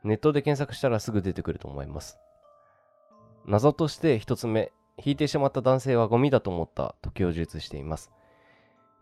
[0.05, 2.17] ネットで検索したらすぐ出てくると思います。
[3.45, 4.71] 謎として一つ目、
[5.03, 8.11] 引いてしまった男性はゴミだと思ったと供述しています。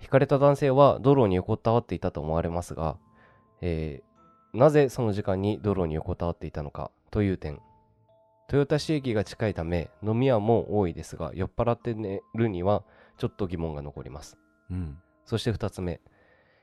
[0.02, 2.98] 引かれた男性は道路に横たわっていたと思われますが、
[3.62, 4.12] えー
[4.54, 7.62] なぜその時間に道路に横たわっていたのかという点。
[8.52, 12.84] 豊田市駅が近いため飲み屋も多いですが酔っ払って寝るには
[13.22, 14.40] ちょっと疑問が残ります。
[14.72, 16.02] うんそして二つ目、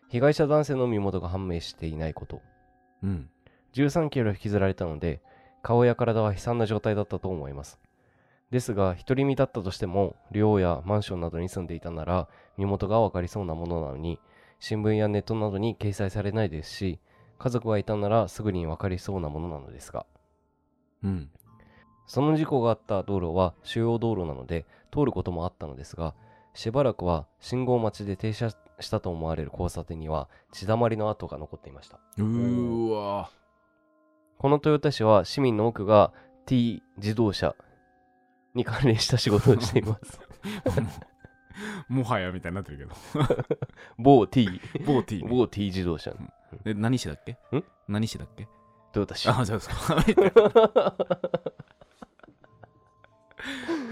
[0.09, 2.43] 被害者男性の身元が判明していないこと。
[3.05, 3.31] うん
[3.75, 5.23] 13キロ引きずられたので、
[5.63, 7.79] 顔や体は悲惨な状態だったと思います。
[8.51, 14.19] ですが、独り身だったとしても、寮やマンションなどに住んでいたなら、身元がわかりそうなものなのに、
[14.59, 16.99] 新聞やネットなどに掲載されないですし、
[17.39, 20.07] 家族がいたならすぐにわかりそうなものなのですが、
[21.05, 21.31] うん
[22.09, 26.15] その事故があった道路は主要道路なので、通ることもあったのですが、
[26.59, 32.01] しばらくは信号待ちで停車したと思われる交差点には血だまりの跡が残っていました。
[32.17, 33.31] うーわ
[34.39, 36.13] この豊田市は市民の多くが
[36.47, 37.55] T 自動車
[38.57, 40.19] に関連した仕事をしています。
[41.89, 42.95] もはやみたいになってるけど。
[43.97, 44.49] 某 T、
[44.85, 45.29] ボーティーね。
[45.31, 46.13] 某 T 自動車、
[46.65, 47.39] で何市だっけ？
[47.57, 47.63] ん？
[47.87, 48.49] 何市だっけ？
[48.97, 49.29] 豊田市。
[49.29, 49.75] あそうですか。
[49.95, 50.03] は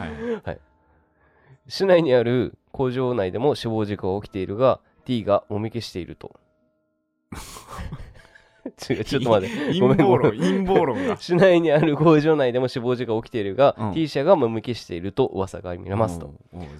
[0.07, 0.11] い。
[0.43, 0.61] はい
[1.69, 6.39] 市内にある工場内でも死亡事故が起きているが、T がもみ消していると。
[8.91, 9.57] 違う、ちょっと待って。
[9.67, 11.17] 陰謀論陰謀論が。
[11.17, 13.93] 市内にある工場内でも死亡事故が起きているが、うん。
[13.93, 16.35] T 社がもみ消していると噂が見れますと。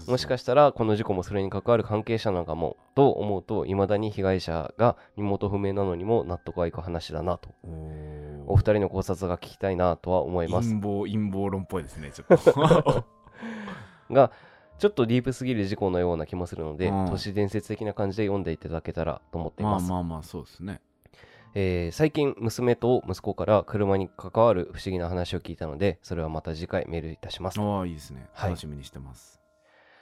[0.09, 7.51] もしかししたらこの事故もそれに関わる関係者なのかもと思うと未だに被害者が身元不明なのにも納得がいく話だなと。
[7.65, 10.71] おお二人の考察が聞きたいなとは思います。
[10.71, 13.05] 陰謀陰謀論っぽいですねちょっと。
[14.13, 14.31] が
[14.79, 17.07] ちょっとディープすぎる事故のような気もするので、うん。
[17.09, 20.81] 都市伝説的な感じで読んでいただけたらと思っていまあます、まあまあそうですね。
[21.55, 27.59] えー最近娘と息子から車に関わる不思議な話を聞いたのでそれはまた次回メールいたします。
[27.59, 28.29] ああいいですね。
[28.35, 28.51] はい。
[28.51, 29.41] 楽しみにしてます。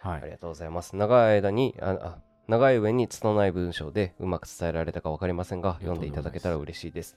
[0.02, 0.22] はい。
[0.22, 0.96] ありがとうございます。
[0.96, 7.16] 長い間に、ああ長い上に拙い文章でうまく伝えられたか分かりませんが、読んでいただけたら嬉しいです。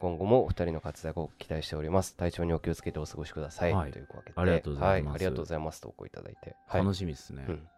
[0.00, 2.14] 今後もお二人の活躍を期待しております。
[2.14, 3.72] 体調にお気をつけてお過ごしください。
[3.72, 3.90] はい。
[3.90, 5.12] というわけで、ありがとうございます。
[5.12, 5.80] はありがとうございます。
[5.80, 6.54] 投稿いただいて。
[6.68, 6.82] はい。
[6.82, 7.46] 楽しみですね。
[7.48, 7.68] うん。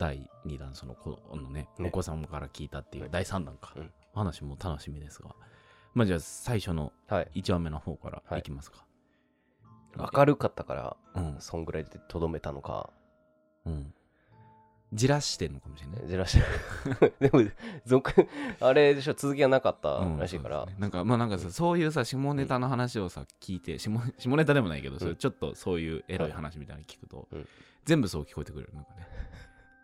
[0.00, 1.88] 第2弾そのこのねね。
[1.88, 3.74] お子さんから聞いたっていう第3弾か。
[3.76, 3.92] うん。
[4.14, 5.30] 話も楽しみですが。
[5.94, 7.30] まあじゃあ最初のはい。
[7.36, 8.40] 1話目の方からはい。
[8.40, 8.84] いきますか。
[10.14, 11.36] 明るかったから、うん。
[11.38, 12.90] そんぐらいでとどめたのか、
[13.64, 13.94] うん
[14.92, 16.06] じらしてんのかもしれない。
[16.08, 17.12] じらして。
[17.28, 17.50] でも、
[17.84, 18.26] 続、
[18.60, 20.80] あれでしょ、続きがなかったうんらしいから、そうですね。
[20.80, 27.48] なんかまあなんかさそういうさ下ネタの話をさ聞いて下 下ネタでもないけど、それちょっとそういうエロい話みたいなの聞くと、うん。
[27.84, 29.06] 全部そう聞こえてくるなんかね。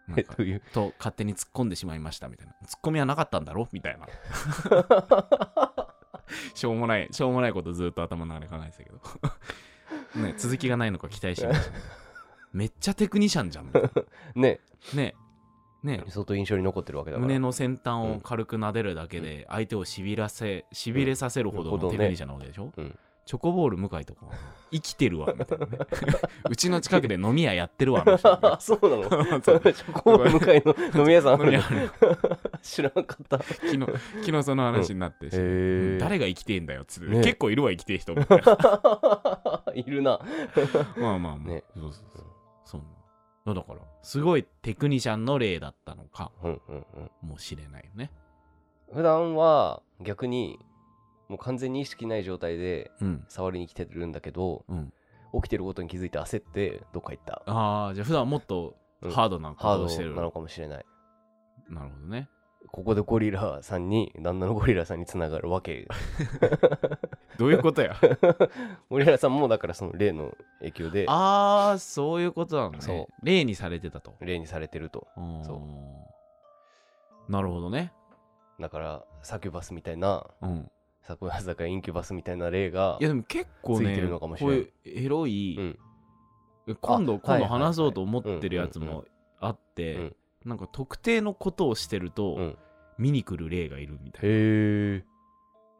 [0.08, 0.60] なんか という？
[0.72, 2.52] と勝手に突っ込んでしまいましたみたいな。
[2.66, 3.68] 突っ込みはなかったんだろ？
[3.72, 4.06] みたいな。
[6.54, 8.98] しょうもないしょうもないことずっと頭の中で考えてたけど。
[10.22, 11.72] ね続きがないのか期待してました、
[12.54, 13.70] めっちゃテクニシャンじゃん。
[14.36, 14.60] ね、
[14.94, 15.14] ね。
[15.82, 16.04] ね。
[16.08, 17.26] 相当印象に残ってるわけだから。
[17.26, 22.98] 胸の先端を軽く撫でるだけで相手をしびらせしびれさせるほどのテクニシャンなわけでしょ、うん。
[23.26, 24.26] チョコボール向井とか
[24.70, 25.78] 生きてるわみたいなね。
[26.48, 29.40] うちの近くで飲み屋やってるわみたいなあそうなの？
[29.40, 31.60] チョコボール向かいの飲み屋さんある
[32.62, 33.42] 知らなかった。
[33.42, 33.78] 昨日
[34.22, 35.98] 昨日その話になってし、へー。
[35.98, 37.22] 誰が生きてんだよっつって、ね。
[37.22, 38.12] 結構いるわ生きてる人
[39.74, 40.20] いるな。
[40.96, 41.64] まあまあまあ、ね。
[41.74, 42.23] そうそうそう
[42.64, 42.82] そん
[43.46, 43.54] な。
[43.54, 46.30] だからすごいテクニシャンの例だったのか。
[46.42, 46.86] うんうん
[47.22, 47.28] うん。
[47.28, 48.10] もしれないよね。
[48.92, 50.58] 普段は逆に
[51.28, 53.24] もう完全に意識ない状態でうん。
[53.28, 54.92] 触りに来てるんだけどうん。
[55.34, 57.42] 起きてることに気づいて焦ってどっか行った。
[57.46, 59.10] ああじゃあ普段はもっとうん。
[59.10, 60.86] ハードなこハとをしてる、ードなのかもしれない。
[61.68, 62.28] なるほどね。
[62.70, 65.86] ここでゴリラさんに旦那のゴリラさんにつながるわけ
[67.38, 67.96] どういうことや？
[68.90, 71.06] ゴリラさんもだからその例の影響で。
[71.08, 72.78] ああそういうことなのね。
[72.80, 74.14] そ例にされてたと。
[74.20, 75.06] 例にされてると。
[75.44, 75.62] そ
[77.28, 77.32] う。
[77.32, 77.92] なるほどね。
[78.60, 80.70] だからサキュバスみたいなうん。
[81.02, 85.56] サクヤザカインキュバスみたいな例がいやでも結構ねついてるのかもしれないこういうエロい、
[86.66, 86.76] うん。
[86.80, 89.04] 今度あ今度話そうと思ってるやつも
[89.38, 90.16] あって、うん。
[90.46, 92.58] なんか特定のことをしてると、うん。
[92.96, 94.28] 見に来る霊がいるみたいへ
[94.98, 95.04] え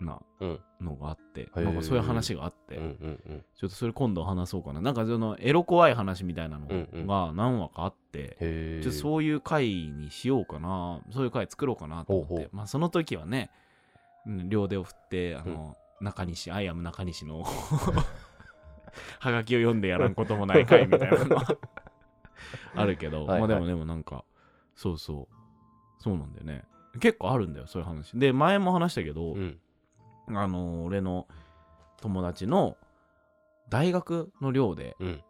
[0.00, 0.60] なうん。
[0.80, 1.64] のがあって、ー。
[1.64, 3.44] なんかそういう話があって、うんうんうん。
[3.54, 4.80] ちょっとそれ今度話そうかな。
[4.80, 7.06] なんかそのエロ怖い話みたいなのうんうん。
[7.06, 11.00] が何話かあって、へえちょっとそういう回にしようかな。
[11.10, 12.28] そういう回作ろうかなと思って。
[12.28, 12.50] ほうほう。
[12.52, 13.50] まあその時はね、
[14.26, 17.42] うん両手を振ってあの、中西アイアム中西の
[19.18, 21.56] はがきを読んでやらんこともない回みたいなのは
[22.74, 23.24] あるけど。
[23.24, 23.40] はいはい。
[23.40, 24.24] まあでもでもなんか
[24.74, 26.02] そうそう。
[26.02, 26.64] そうなんだよね。
[27.00, 28.12] 結構あるんだよそういう話。
[28.18, 29.58] で前も話したけど、うん
[30.28, 31.26] あの俺の
[32.00, 32.76] 友達の
[33.68, 35.22] 大学の寮でうん。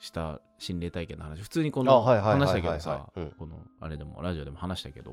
[0.00, 1.40] した心霊体験の話。
[1.40, 3.30] 普通にこあの話したけどさうん。
[3.38, 5.12] このあれでもラジオでも話したけど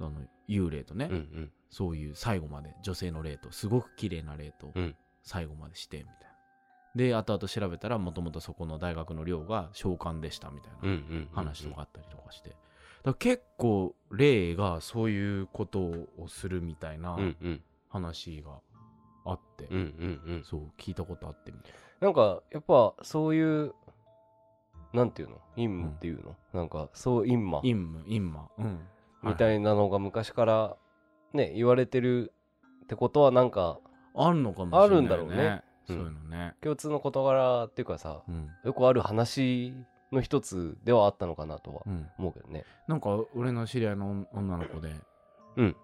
[0.00, 0.12] あの
[0.48, 1.52] 幽霊とね、うんうん。
[1.70, 4.96] そういう最後まで女性の霊とすごく綺麗な霊とうん。
[5.22, 6.34] 最後までしてみたいな。
[6.94, 12.54] で後々調べたらもともとそこの大学の寮が召喚でしたみたいな話とかあったりとかして、
[13.02, 17.18] だ結構霊がそういうことをするみたいな
[17.94, 18.50] 話が
[19.24, 20.44] あって、うんうんうん。
[20.44, 22.08] そう聞いたことあってみたいな。
[22.08, 23.72] んかやっぱそういう
[24.92, 25.40] なんていうの？
[25.54, 28.80] 陰夢っていうの、なんかそう陰魔な陰夢陰魔うん。
[29.22, 30.76] みたいなのが昔から
[31.32, 32.32] ね言われてる
[32.82, 33.78] ってことはなんか
[34.14, 35.62] あるのかもしれない、ね、あるんだろうね。
[35.86, 38.48] そういうのね、共通の事柄っていうかさうん。
[38.64, 39.74] よくある話
[40.12, 42.64] の一つではあったのかなとはうん、思うけどね。
[42.88, 44.94] なんか俺の知り合いの女の子で、
[45.56, 45.76] うん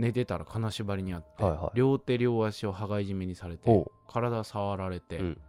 [0.00, 1.76] 寝てたら金縛りにあって、はいはい。
[1.76, 5.40] 両手両足を羽交い締めにされて体触られて、うん。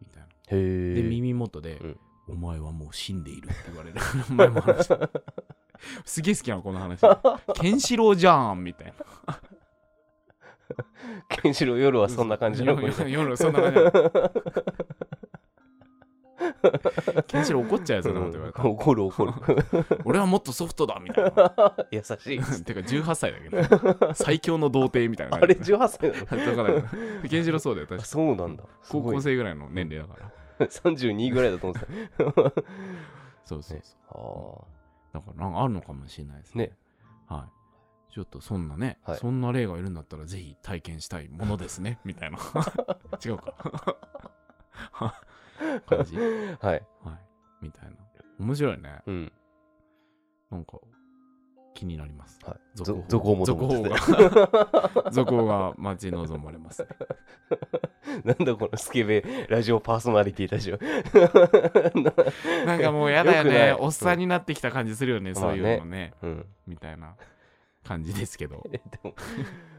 [0.00, 0.28] みたいな。
[0.50, 1.98] で耳元で、うん。
[2.28, 3.96] お前はもう死んでいる」って言われる。
[4.30, 5.10] 前も話した
[6.04, 7.00] すげえ好きなのこの話。
[7.54, 8.94] ケンシロウじゃんみたい
[9.26, 9.40] な。
[11.28, 12.82] ケンシロウ夜はそんな感じなの。
[12.82, 13.78] 夜夜夜そんな感じ
[17.26, 19.32] ケンシロウ怒っちゃうよそんなこと言われたら、怒る怒る。
[20.04, 21.74] 俺はもっとソフトだみたいな。
[21.90, 22.38] 優しい。
[22.64, 25.36] てか18歳だけど最強の童貞みたいな。
[25.36, 26.56] あれ感じ18歳なの？
[26.56, 28.64] だからケンシロウそうだよ確あかそうなんだ。
[28.82, 30.66] す高校生ぐらいの年齢だから。
[30.66, 31.86] 32ぐらいだと思って
[33.44, 34.66] そうそうそ
[35.12, 36.64] う、だからなんかあるのかもしれないですね。
[36.66, 36.76] ね。
[37.28, 38.12] はい。
[38.12, 39.18] ちょっとそんなね、はい。
[39.18, 42.38] そんな霊がいるんだったらぜひ体験したいものですねみたいな。
[43.24, 43.54] 違うか
[45.86, 46.16] 感じ。
[46.16, 46.20] あ
[46.66, 46.82] はい。
[47.02, 47.18] はい。
[47.62, 47.96] みたいな。
[48.38, 49.00] 面白いね。
[49.06, 49.32] うん。
[50.50, 50.78] なんか
[51.74, 52.38] 気になります。
[52.44, 52.56] はい。
[52.74, 53.36] 続報。
[53.36, 53.96] も続報が。
[55.10, 56.88] 続報が待ち望まれますね。
[58.24, 60.78] なんだこのスケベラジオパーソナリティたちは。
[62.66, 63.76] なんかもうやだよね。
[63.78, 66.14] おっさんになってきた感じするよね、んそういうのね。
[66.22, 66.46] うん。
[66.66, 67.14] みたいな
[67.84, 68.64] 感じですけど。
[68.72, 69.14] えでも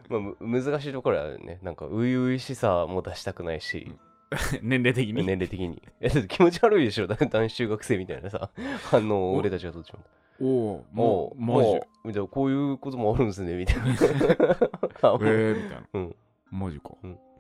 [0.10, 1.60] まあむ難しいところはね。
[1.64, 3.94] なんか初々しさも出したくないし
[4.62, 5.14] 年齢的に？
[5.14, 5.82] 年齢的に。
[6.00, 7.08] えだって気持ち悪いでしょ？
[7.08, 8.50] だ 男子中学生みたいなさ
[8.84, 10.00] 反応を俺たちはどっちも
[10.42, 11.70] おおもうマジ。
[11.70, 13.84] もうみたいなこういうこともあるんですねみたいな。
[13.88, 16.16] えー、みたいな、うん。
[16.52, 16.92] マジか。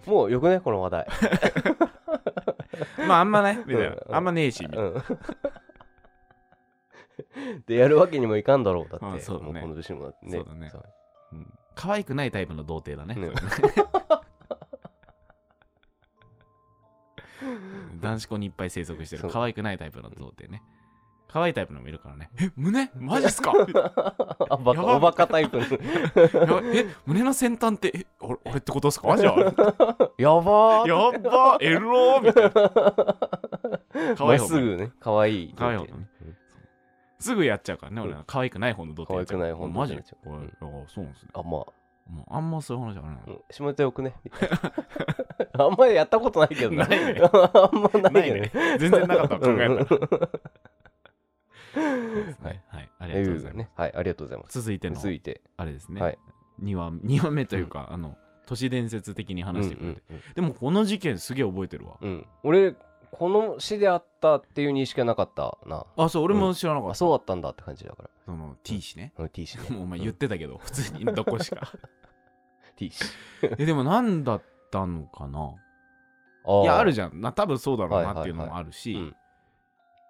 [0.05, 1.07] もうよくねこの話題。
[3.07, 4.15] まああんまねみたいな、うん。
[4.15, 5.03] あんまねえしみたいな、うん。
[7.67, 9.05] でやるわけにもいかんだろうだって。
[9.05, 10.31] あそうこの年もだってね。
[10.31, 10.71] そうだね。
[11.75, 13.31] 可愛くないタイプの童貞だね
[18.01, 19.29] 男子校にいっぱい生息してる。
[19.29, 20.61] 可愛くないタイプの童貞ね。
[21.31, 22.31] 可愛いタイプのもいるからね。
[22.41, 22.89] え胸？
[22.95, 23.53] マジっすか？
[24.49, 25.59] あばカおバカタイプ。
[26.73, 29.15] え胸の先端ってえ俺俺ってことですか？
[29.15, 29.37] じゃあ
[30.17, 30.87] やばー。
[30.87, 34.15] やっばエローみたいな。
[34.15, 34.91] 可愛い方すぐね。
[34.99, 35.91] 可愛い可愛い方ね
[37.19, 38.23] すぐやっちゃうからね俺は。
[38.25, 41.29] 可愛くない方の童貞やっちゃう可愛くない方のマジうおいあそうなんですね。
[41.33, 41.65] あまあ
[42.09, 44.15] もうあんまそういう話じゃないうん下ネタよくね
[45.53, 46.85] あんまりやったことないけどな。
[46.85, 47.21] いね。
[47.21, 48.41] あんまないないけどね。
[48.53, 50.29] ね全然なかったわ考えたら。
[51.79, 51.83] は
[52.43, 53.69] はいい、はい、あありがとうございます、ね。
[53.75, 54.61] はいありがとうございます。
[54.61, 55.41] 続いての続いて。
[55.57, 56.17] あれですね、はい。
[56.63, 62.25] 2話2話目というか、あの都市伝説的に話してくれて、うんうんでもこの事件すげえ覚えてるわ、うんうん。
[62.43, 62.75] 俺
[63.11, 65.85] この詩であったっていう認識はなかったな。
[65.97, 68.09] あそう俺も知らなかった、あそうだったんだって感じだから。
[68.25, 69.69] その T 氏ね、うん T 氏ね。
[69.69, 71.05] もうお前言ってたけど、 普通に。
[71.05, 71.71] どこしか。
[72.75, 73.03] T 氏
[73.57, 74.41] えでも何だっ
[74.71, 75.55] たのかな？
[76.45, 77.19] あいやあるじじゃん。
[77.19, 79.15] な多分そうだろうなっていうのはいはいはいもあるし、うん。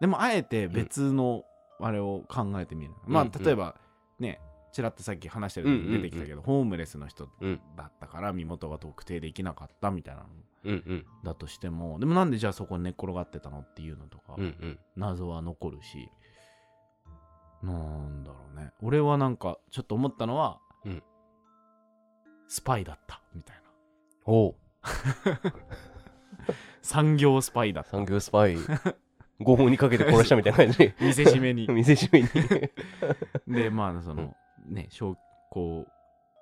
[0.01, 1.43] でもあえて別の
[1.79, 3.31] あれを考えてみる、まあうん。
[3.33, 3.75] うん例えば
[4.19, 4.39] ね
[4.71, 10.43] ちらっとさっき話してる出てきたけど、ホームレスの人うんだったから身元が特定できなかったみたいなのうんうん
[11.23, 14.79] だとしてもでもなんでじゃあそこに寝っ転がってたのっていうのとか、うんうん。
[14.95, 16.09] 謎は残るし
[17.63, 18.71] なんだろうね。
[18.81, 21.03] 俺はなんかちょっと思ったのは、うん。
[22.47, 23.61] スパイだったみたいな。
[24.25, 24.55] おう。
[26.81, 27.91] 産業スパイだった。
[27.91, 28.57] 産業スパイ。
[29.41, 30.93] 合法にかけて殺したみたいな感じ。
[30.99, 31.67] 見せしめに。
[31.71, 32.27] 見せしめに。
[33.47, 35.15] でまあその、ね証
[35.53, 35.85] 拠を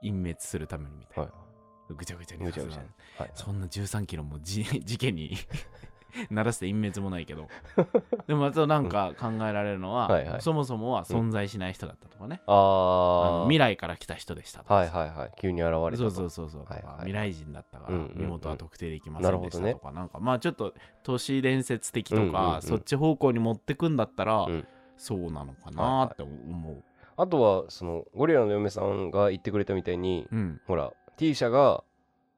[0.01, 1.46] 隠滅するためにみたいな、は
[1.93, 2.81] ぐちゃぐちゃにぐちゃぐちゃ
[3.17, 3.31] はい。
[3.33, 5.35] そんな13キロもじ 事件に
[6.31, 7.47] ならせて隠滅もないけど。
[8.27, 10.41] でもあとなんか考えられるのは、はいはい。
[10.41, 14.75] そもそもは存在しない人だったとかね、ああのあ未来から来た人でしたとか。
[14.75, 15.31] はいはいはい。
[15.37, 16.95] 急に現れたとそうそうそうそう、とかはいはい。
[16.99, 18.17] 未来人だったからうんうんうん。
[18.21, 19.73] 身元は特定できませんでしたなるほどね。
[19.73, 20.73] とか、なんかまあちょっと
[21.03, 22.61] 都市伝説的とか、うんうんうん。
[22.61, 26.83] そっち方向に持ってくんだったら、うんそうなのかなって思う、
[27.15, 30.61] あとはそのゴリラの嫁さんが言ってくれたみたいにうん。
[30.67, 31.83] ほら T 社が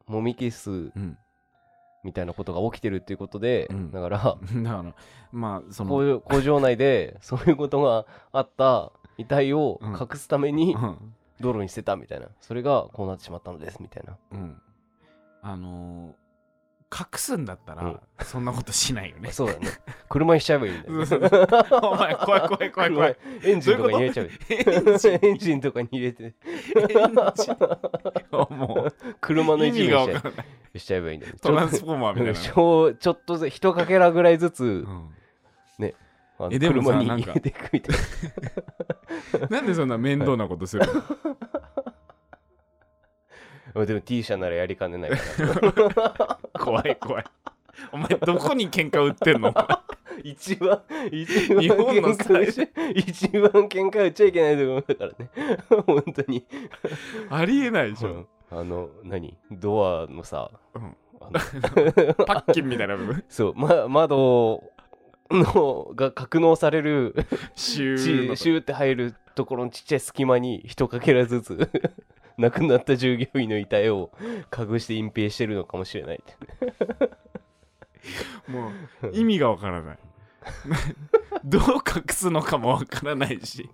[0.08, 1.18] もみ消すうん。
[2.04, 3.92] みたいなことが起きてるっていうことで、うん。
[3.92, 4.18] だから
[4.64, 4.96] だから
[5.32, 9.92] まあその工場工場内でそういうことがあった遺体をうん。
[9.94, 11.14] 隠すためにうん。
[11.42, 12.28] 道路に捨てたみたいな。
[12.42, 14.18] それがこうなってしまったのですみたいな。
[14.32, 14.62] うん。
[15.42, 16.29] あのー
[16.92, 18.00] 隠すんだったら、うん。
[18.24, 19.32] そんなことしないよね。
[19.32, 19.68] そうだね。
[20.10, 20.94] 車にしちゃえばいいんだよ、
[21.84, 23.18] お前怖い怖い怖い怖い。
[23.44, 24.30] エンジンとかに入れちゃう。
[24.50, 26.34] エンジンエンジンとかに入れて。
[28.32, 29.96] もう車の一部
[30.74, 32.40] にしちゃえばいいんだよトランスフォーマーみたいな。
[32.40, 35.10] ちょちょっとずつ一かけらぐらいずつ、うん。
[36.42, 37.98] あのえでもさ車になんか入れていくみたい
[39.42, 39.48] な。
[39.50, 40.94] なんでそんな面倒なことするの？
[40.94, 41.02] ま
[41.42, 41.49] あ
[43.74, 45.18] でも T 社ならやりかねないか
[45.96, 47.24] ら 怖い怖い。
[47.92, 49.54] お前どこに喧嘩売ってんの？
[50.24, 55.30] 一番一番日本の喧嘩打ち一番喧嘩打っちゃいけないところだからね。
[55.86, 56.46] 本当に、
[57.30, 58.28] ありえないでしょ。
[58.52, 59.38] うん、あの何？
[59.52, 60.96] ドアのさ、うん。
[61.22, 61.32] あの
[62.26, 63.24] パッキンみたいな部分？
[63.30, 64.64] そう、ま、窓
[65.32, 67.16] のが格納される
[67.56, 71.70] シュシーシューって入るところのちっちゃい隙間に一かけらずつ
[72.40, 74.12] 亡くなった従業員の遺体を
[74.58, 76.24] 隠して隠蔽してるのかもしれない。
[76.24, 76.38] って
[78.50, 78.72] も
[79.04, 80.00] う意味がわからない。
[81.44, 83.70] どう隠すのかもわからないし。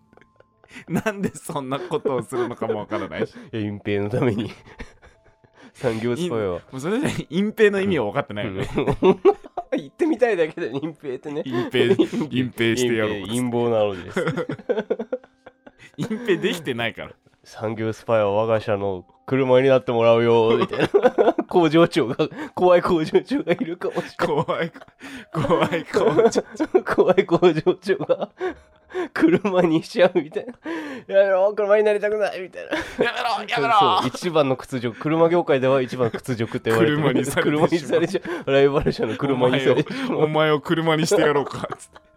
[0.89, 3.35] なんでそんなことをするのかもわからないし。
[3.53, 4.51] 隠蔽のために。
[5.73, 8.67] 産業スパイはもうそれで隠蔽の意味を分かってないよね。
[9.01, 9.19] う ん
[9.77, 11.43] 言ってみたいだけで隠蔽ってね。
[11.45, 12.75] 隠蔽隠蔽。
[12.77, 14.19] してやろう陰謀なのです。
[15.97, 21.33] 隠蔽できてないから産業スパイは我が社の車になってもらうよみたいな。
[21.47, 22.17] 工場長が
[22.55, 24.45] 怖い工場長がいるかもしれない。
[24.45, 24.71] 怖い
[25.31, 26.33] 怖い怖い
[26.83, 28.29] 怖い工場長が
[29.13, 30.53] 車にしちゃうみたいな。
[31.15, 32.71] やめろ車になりたくないみたいな。
[32.71, 33.73] やめろやめろ。
[34.01, 34.97] そう一番の屈辱。
[34.97, 37.25] 車業界では一番の屈辱って言われてる。
[37.43, 38.51] 車にされちゃう。
[38.51, 40.19] ライバル社の車にされてしまう。
[40.23, 41.67] お前を車にしてやろうか。
[41.77, 42.14] つって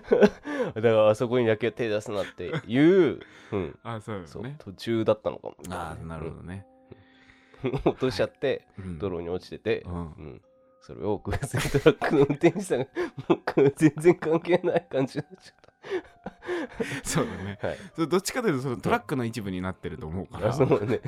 [0.74, 3.20] だからあそこにだけは手出すなっていう、
[3.52, 5.56] うん、あそうそうですね途中だったのかも。
[5.70, 6.66] あなるほどね。
[7.64, 7.74] うん。
[7.84, 8.98] 落としちゃってうん。
[8.98, 9.92] 道路に落ちてて、うん。
[9.92, 10.42] うん。
[10.80, 12.86] それを偶然トラックの運転手さんが
[13.28, 15.52] もう全然関係ない感じになっち
[17.04, 17.50] そうだね。
[17.52, 17.76] ゃったはい。
[17.94, 20.50] それどっちかというとそのトラックの一部になってると思うから。
[20.50, 21.00] あそうね。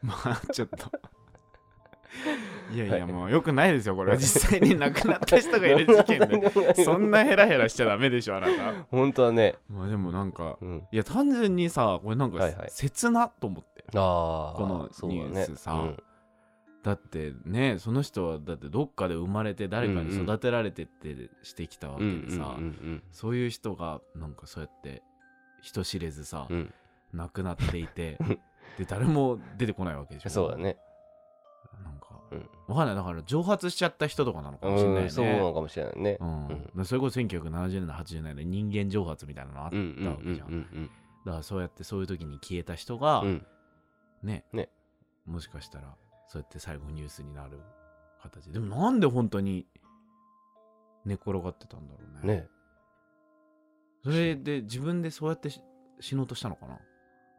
[0.00, 0.90] まあちょっと
[2.72, 3.06] いやいやはい。
[3.06, 4.12] もうよくないですよこれ。
[4.12, 6.74] は実際に亡くなった人がいる事件で。
[6.84, 8.86] そんなヘラヘラしちゃダメでしょあなた。
[8.90, 12.68] 本当はね、まあでもなんかうん、いや単純にさこれなんかはいはい。
[12.70, 13.98] 切なと思って、こ
[15.02, 15.72] のニュースさ。
[15.72, 15.96] うん。
[16.82, 25.02] だってねその人はだってどっかで生まれて誰かに育てられてってしてきたわけでさ、うんうんそういう人がなんかそうやって
[25.62, 26.46] 人知れずさ、
[27.14, 28.28] 亡くなっていてうん
[28.76, 30.30] で誰も出てこないわけでしょ。
[30.30, 30.76] そうだね
[31.82, 32.48] なんかうん。
[32.66, 32.96] わかんない。
[32.96, 36.18] だから蒸発しちゃった人とかなのかもしれないよね、うんそうなのかもしれないね。
[36.20, 36.46] うん。
[36.48, 36.70] うん。
[36.76, 39.76] でそれこそ1970年代80年代人間蒸発みたいなのあった
[40.10, 40.90] わけじゃん、
[41.24, 43.46] だからそうやってそういう時に消えた人がうん。
[44.22, 44.44] ね。
[44.52, 44.68] ね。
[45.26, 45.94] もしかしたら
[46.28, 47.60] そうやって最後ニュースになる
[48.22, 48.52] 形。
[48.52, 49.66] でもなんで本当に
[51.04, 52.34] 寝転がってたんだろうね。
[52.36, 52.48] ね。
[54.02, 55.60] それで自分でそうやってし
[56.00, 56.78] 死のうとしたのかな？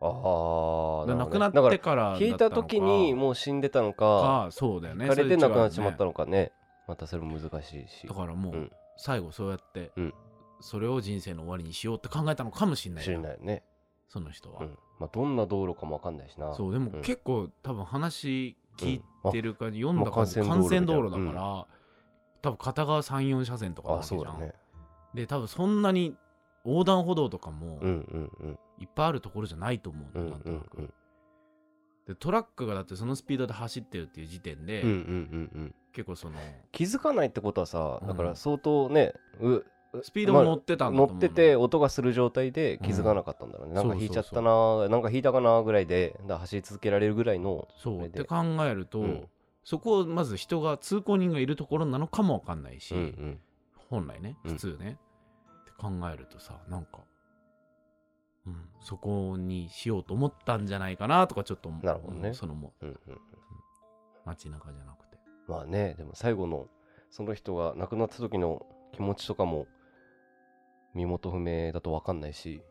[0.01, 5.05] ああだから亡くなってから引いた時にうもう死んでたのかかそうだよね。
[5.05, 5.95] 引かれて亡くなっちまそれ違うよね。
[5.95, 6.51] ったのかね。
[6.87, 8.07] またそれも難しいし。
[8.07, 8.71] だからもう、うん。
[8.97, 10.13] 最後そうやって、うん。
[10.61, 13.63] それを人生の終わりにしようって考えたのかもしれないないよね。
[14.07, 14.77] その人は、うん。
[14.99, 16.53] まあどんな道路かもわかんないしな。
[16.53, 17.01] そうでもうん。
[17.01, 21.67] 結構多分話聞いてるか、読んだまあ感じ幹線道路だから、
[22.45, 24.53] 多分片側34車線とかなあわけじゃんそうだね
[25.15, 26.15] で多分そんなに
[26.63, 30.31] 横断歩道とかもうんうんうんいっぱいあるところじゃないと思ううんの、うん。
[30.31, 30.77] なんとなく。
[30.77, 30.93] うん
[32.07, 35.75] でトラックがだってそのスピードで走ってるっていう時点で、うんうんうんうん。
[35.91, 36.35] 結構その
[36.71, 38.07] 気づかないってことはさうん。
[38.07, 39.63] だから相当ねう
[40.03, 41.21] スピードも乗ってたんだと思うの。
[41.21, 43.75] 乗ってて音がする状態で気づかなかったんだろうね、うん。
[43.75, 49.27] なんか引いちゃったななんか引いたかなぐらいで走り続けられるぐらいのそうって考えると、うん。
[49.63, 53.39] そこをまず人が通行人がいるところなのかもわかんないし、うんうん。
[53.89, 54.51] 本来ねうん。
[54.51, 54.99] 普通ね、
[55.61, 56.99] って考えるとさなんか、
[58.47, 61.85] うん、そこにしようと思ったんじゃないかなとかちょっと思う。
[61.85, 62.29] なるほどね。
[62.29, 62.73] うんそのも。
[62.81, 62.97] うんうん
[64.25, 66.67] 街中じゃなくてまあねでも最後の
[67.11, 69.67] その人が亡くなった時の気持ちとかも
[70.95, 72.61] 身元不明だと分かんないし、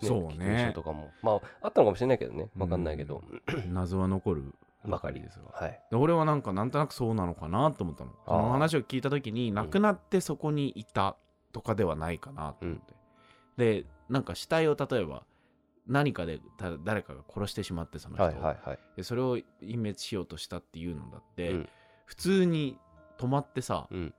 [0.00, 0.72] そうね。
[0.74, 1.10] とかも。
[1.22, 2.48] まああったのかもしれないけどね。
[2.56, 3.22] 分かんないけど、
[3.68, 4.54] 謎は残る
[4.86, 5.80] ばかりですがはい。
[5.90, 8.12] で俺はなんかなんとなくそうなのかなと思ったの。
[8.26, 8.36] あー。
[8.38, 11.16] この話を聞いた時に亡くなってそこにいた
[11.52, 12.94] とかではないかなと思って、
[13.56, 15.24] でなんか死体を例えば
[15.86, 18.78] 何かでた誰かが殺してしまってその人を、はいはいはい。
[18.96, 19.44] でそれを隠
[19.78, 21.68] 滅しようとしたっていうのだって、うん。
[22.06, 22.78] 普通に
[23.18, 24.14] 止まってさ、うん。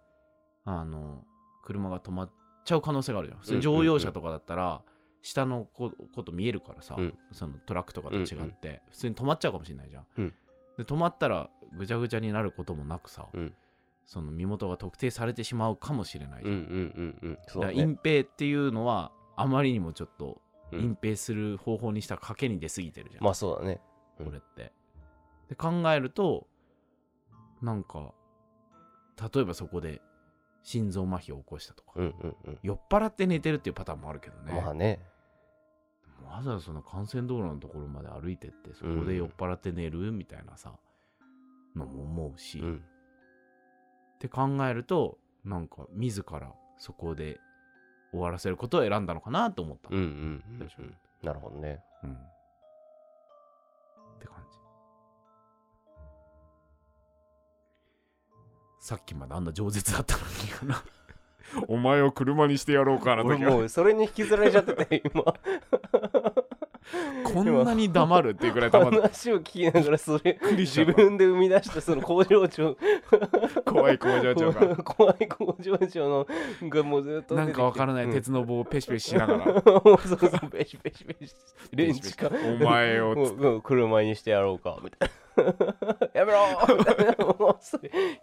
[0.65, 1.23] あの
[1.63, 2.31] 車が止まっ
[2.63, 3.39] ちゃう可能性があるじゃん。
[3.39, 4.81] 普通乗用車とかだったら、
[5.21, 7.17] 下のここと見えるからさ、うん。
[7.31, 8.51] そのトラックとかと違って、うんうん。
[8.91, 10.33] 普通に止まっちゃうかもしれないじゃん、うん。
[10.77, 13.53] で止まったらぐちゃぐちゃになることもなくさ、うん。
[14.05, 17.37] その身元が特定されてしまうかもしれないじゃん、うんうんうんうん。
[17.47, 20.79] そうだからだね隠蔽っていうのはあまりにもちょっとうん。
[20.79, 23.79] 隠蔽する方法にしたら賭けに出過ぎてるじゃん、まあそうだね。
[24.19, 24.25] うん。
[24.25, 24.73] これって。
[25.49, 26.47] で考えると
[27.61, 28.13] なんか
[29.33, 30.01] 例えばそこで
[30.63, 32.59] 心臓麻痺を起こしたとか、うんうんうん。
[32.63, 34.99] 酔っ払って寝てるっていうパターンもあるけどね、まあね。
[36.27, 40.73] わざわざその幹線道路のところまで歩いてってそこで酔っ払って寝るみたいなさ
[41.75, 42.83] のも思うし、っうん。
[44.19, 47.39] て考えるとなんか自らそこで
[48.11, 50.79] 終わらせることを選んだのかなと思った、うんうんうん最初。
[50.79, 51.79] うんなるほどね。
[52.03, 52.11] うん。
[52.11, 52.15] っ
[54.19, 54.57] て感じ。
[58.79, 60.83] さっきまであんな饒舌だったのにな。
[61.67, 65.23] お前を車にしてやろうかな俺もうそれに引きずられちゃってて今
[67.23, 72.77] こんなに黙るっていうぐらい黙って話を聞きながらそれ自分で生み出したその工場長。
[73.65, 74.75] 怖い工場長が。
[74.83, 76.27] 怖い工場長の
[76.69, 78.13] がもうずっとなんかわからないうん。
[78.13, 81.35] 鉄の棒をペシペシしながら、 そうそうペシペシペシ。
[81.73, 82.29] レンチか。
[82.61, 84.77] お前を車にしてやろうか。
[84.83, 85.24] みたいな
[86.13, 86.39] やめろ。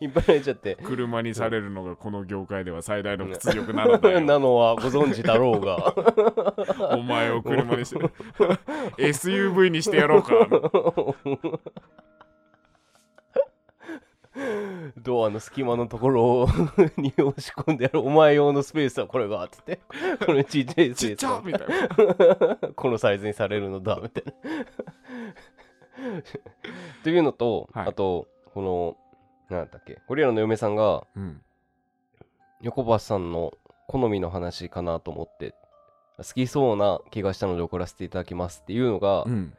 [0.00, 0.76] 引っ張られちゃって。
[0.82, 5.94] 車にされるのがこの業界では最大の屈辱なのだ なよのはご存知だろうが。
[6.96, 7.98] お前を車にして。
[8.98, 10.32] SUV にしてやろうか。
[14.96, 16.48] ドアの隙間のところ
[16.96, 19.80] に押し込んでやるお前用のスペースはこれがっつって。
[20.24, 22.72] このちっちゃいスちっちゃペースはみたいな。
[22.74, 24.32] このサイズにされるのだみたいな。
[27.00, 27.88] っていうのと、はい。
[27.88, 28.96] あとこの
[29.48, 31.42] なんだっけゴリラの嫁さんがうん、
[32.62, 33.52] 横橋さんの
[33.86, 35.54] 好みの話かなと思って
[36.16, 39.54] 好きそうな気がしたので送らせていただきますっていうのが、うん、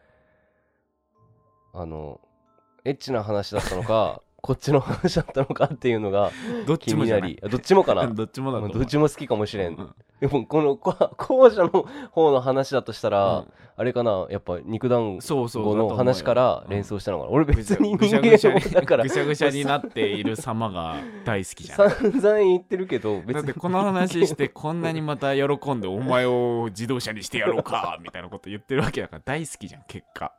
[1.74, 2.20] あの
[2.86, 6.30] エッチな話だったのか こっちの話だったのかっていうのが
[6.68, 8.06] どっちもじゃなどっちもかな。
[8.12, 9.96] どっちもだどっちも好きかもしれん、うん。
[10.20, 11.70] でもこのこ後者の
[12.12, 13.54] 方の話だとしたら、うん。
[13.78, 14.28] あれかな？
[14.30, 18.22] やっぱ肉団子の話から連想想したのかな、俺別に人間
[18.74, 19.04] だから。
[19.04, 21.90] ぐしゃぐしゃになっている様が大好きじゃん。
[21.90, 23.34] 散々言ってるけど別に。
[23.34, 30.34] だってこの話してこんなにまた喜んでお前を自動車にしてやろうかみたいなこと言ってるわけだから大好きじゃん結果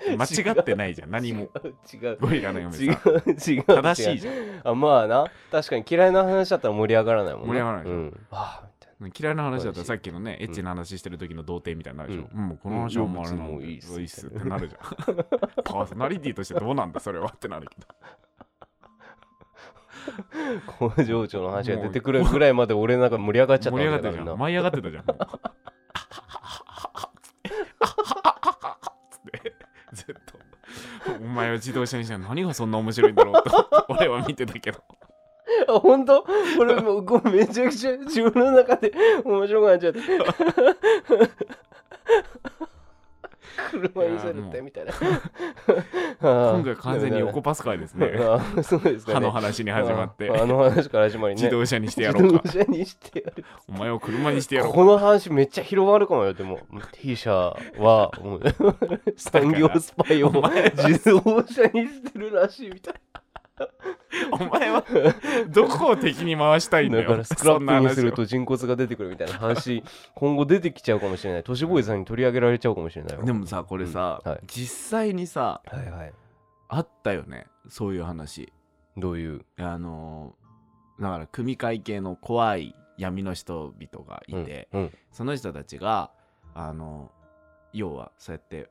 [0.16, 0.28] 間違
[0.58, 1.10] ってないじゃん。
[1.10, 1.50] 何も。
[1.92, 2.16] 違う。
[2.20, 3.12] ゴリラの嫁違うさん。
[3.52, 3.64] 違う。
[3.64, 4.34] 正しいじゃん。
[4.64, 5.26] あまあな。
[5.50, 7.96] 確かに嫌いな話だったら盛り上がらないもんね盛り上がらないでしょ。
[9.00, 13.54] うん、嫌いな話だったらさっきのねエッチな話してる時の童貞みたいになるでしょ、ううんもうこの話はもうあれなうん。
[13.56, 14.26] のいいっす。
[14.26, 14.80] ってなるじゃん。
[15.64, 17.86] パーソナリティとしてどうなんだそれはってなるけど。
[17.88, 17.94] な
[20.66, 24.38] 工場長の話が出てくるぐらいまで俺なんか盛り上がっちゃった盛り上がってたじゃん。
[24.38, 25.04] 舞い上がってたじゃん
[31.20, 34.82] お前は自動車にしたら何がそんな面白いんだろうと 俺は見てたけど。
[35.68, 36.22] あ本当？
[36.22, 38.92] これもうめちゃくちゃ自分の中で
[39.24, 40.00] 面白くなっちゃって。
[43.70, 44.92] 車にされてみたいな。
[46.20, 48.12] 今今回完全に横パス会ですね。
[48.20, 49.14] あそうですかね。
[49.14, 50.30] 歯の話に始まって。
[50.30, 51.42] ああの話から始まりね。
[51.42, 52.42] 自動車にしてやろうか。
[52.44, 54.76] 自動車にしてやるお前を車にしてやろうか。
[54.78, 56.58] この話めっちゃ広まるかもよでも。
[56.92, 58.10] T 社は
[59.16, 62.94] 産業スパイを自動車にしてるらしいみたい
[64.32, 64.84] お前は
[65.48, 67.04] どこを敵に回したいんだよ。
[67.04, 69.82] だからスクラップにすると人骨が出てくるみたいな話
[70.14, 71.42] 今後出てきちゃうかもしれない。
[71.44, 73.24] 都市ボーイさんに取り上げられちゃうかもしれない。
[73.24, 74.32] でもさこれさ、うん。
[74.32, 74.40] はい。
[74.46, 76.12] 実際にさはいはい。
[76.68, 78.52] あったよねそういう話。
[78.96, 79.44] どういう？
[79.58, 84.92] あのーだから組会系の怖い闇の人々がいて、うんうん。
[85.10, 86.10] その人たちが
[86.52, 87.10] あの
[87.72, 88.68] 要はそうやって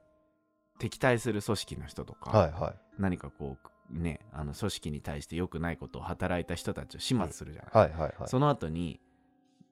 [0.77, 2.73] 敵対する組織の人とか、はいはい。
[2.99, 8.13] 何かこうねあの組織に対して良くないことを働いた人たちを始末するじゃない、はいはいはい。
[8.27, 8.99] その後に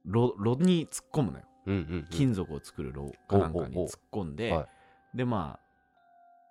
[0.05, 1.45] 炉炉に突っ込むのよ。
[1.65, 2.07] うんうんうん。
[2.09, 4.63] 金属を作る炉かなんかに突っ込んで、は
[5.13, 5.17] い。
[5.17, 5.67] でまあ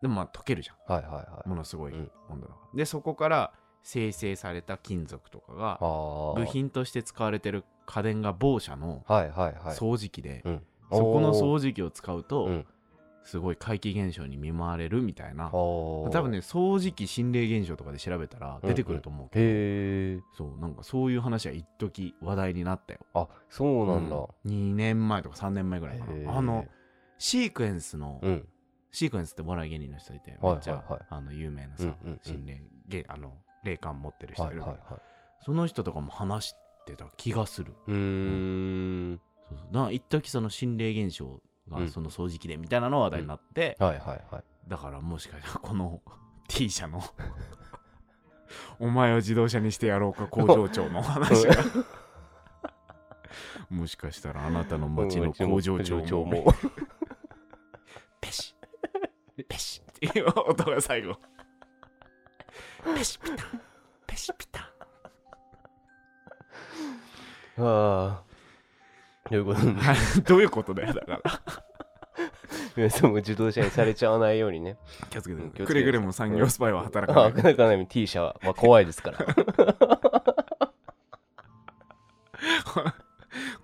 [0.03, 0.93] でもまあ溶けるじゃん。
[0.93, 1.49] はいはいはい。
[1.49, 2.11] ものすごいうん。
[2.29, 3.53] 温度だから、でそこから
[3.83, 5.79] 生成された金属とかが
[6.35, 10.63] 部品として使われてる家電が某社の掃除機で、うん。
[10.91, 12.67] そこの掃除機を使うと、うん
[13.27, 15.51] すごい怪奇現象に見舞われるみたいな。
[15.53, 19.49] 多多分ね掃除機心霊現象とかで調べたら出てくると思うけど、へ
[20.19, 23.01] えそうなんかそういう話は一時話題になったよ。
[23.15, 24.17] あそうなんだ。
[24.17, 24.51] うん。
[24.51, 26.39] 2年前とか3年前ぐらいかな。
[26.39, 26.65] あの
[27.19, 28.49] シークエンスの、うん。
[28.93, 32.21] シークエンスってお笑い芸人の人いてはいめっちゃ、あの有名なさ、うんうんうん。
[32.23, 35.01] 心霊げあの霊感持ってる人いるの、はいはいはい。
[35.45, 36.55] その人とかも話し
[36.87, 37.75] てた気がする。
[37.89, 37.95] うー
[39.15, 39.21] ん。
[39.49, 39.69] そうそう。
[39.73, 41.41] だから一時その心霊現象うん
[41.71, 44.45] がその掃除機でみたいなの話題になって、はいはいはい。
[44.69, 46.01] だからもしかしたらこの
[46.49, 47.03] T 社の
[48.79, 51.57] お前を自動車にしてやろうか工場長の話が。
[53.69, 56.45] もしかしたらあなたの町の工場長も。
[56.45, 56.55] も
[58.21, 58.55] ペシ。
[59.37, 59.81] ッペシ。
[59.81, 61.19] ッっていう音が最後。
[62.95, 63.61] ペシピタン。
[64.07, 64.77] ペシピタン。
[67.59, 68.26] ああ
[69.31, 69.75] どういうことね
[70.27, 71.41] どういうことだよだから。
[72.77, 74.77] 皆さんも自動車にされちゃわないようにね。
[75.11, 77.43] 気をつけてうん気をつけてくれぐれも産業スパイは働かあない。
[77.43, 79.19] なかなか T 社は、まあ、怖いですから。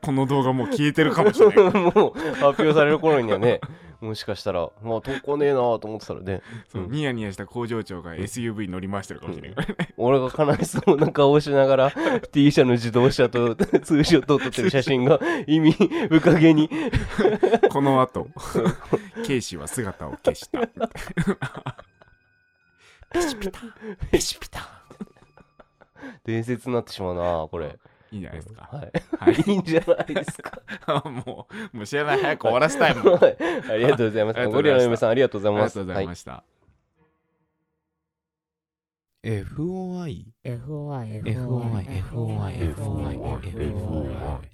[0.03, 1.73] この動画もう消えてるかもしれない。
[1.73, 3.61] もう発表される頃にはね
[4.03, 4.69] もしかしたら。
[4.83, 6.43] まあ投稿ねえなと思ってたらね。
[6.71, 11.93] そうニヤニヤした工場長が SUV 乗り回してるかもしれない、俺が悲しそうな顔をしながら
[12.33, 16.69] T 社の自動車とツーショットを撮ってる写真が意味深げに。
[17.71, 18.27] この後
[19.25, 20.61] ケイシは姿を消した。
[23.13, 23.61] ペシピタ。
[23.61, 23.75] ン
[24.11, 24.61] ペシピタ。
[24.61, 24.63] ン
[26.25, 27.79] 伝説になってしまうなこれ
[28.13, 28.93] いいんじゃないですか、はい。
[29.19, 29.35] はい。
[29.35, 30.63] いいんじゃないですか。
[31.27, 33.15] もうもう知らない早く終わらせたいもん。
[33.15, 33.37] あはい。
[33.71, 34.37] ありがとうございます。
[34.39, 34.57] ありがとうございました。
[34.57, 35.79] ゴリラの嫁さんありがとうございます。
[35.79, 36.45] りがとうございました、
[39.25, 44.53] FOI FOI FOI FOI FOI FOI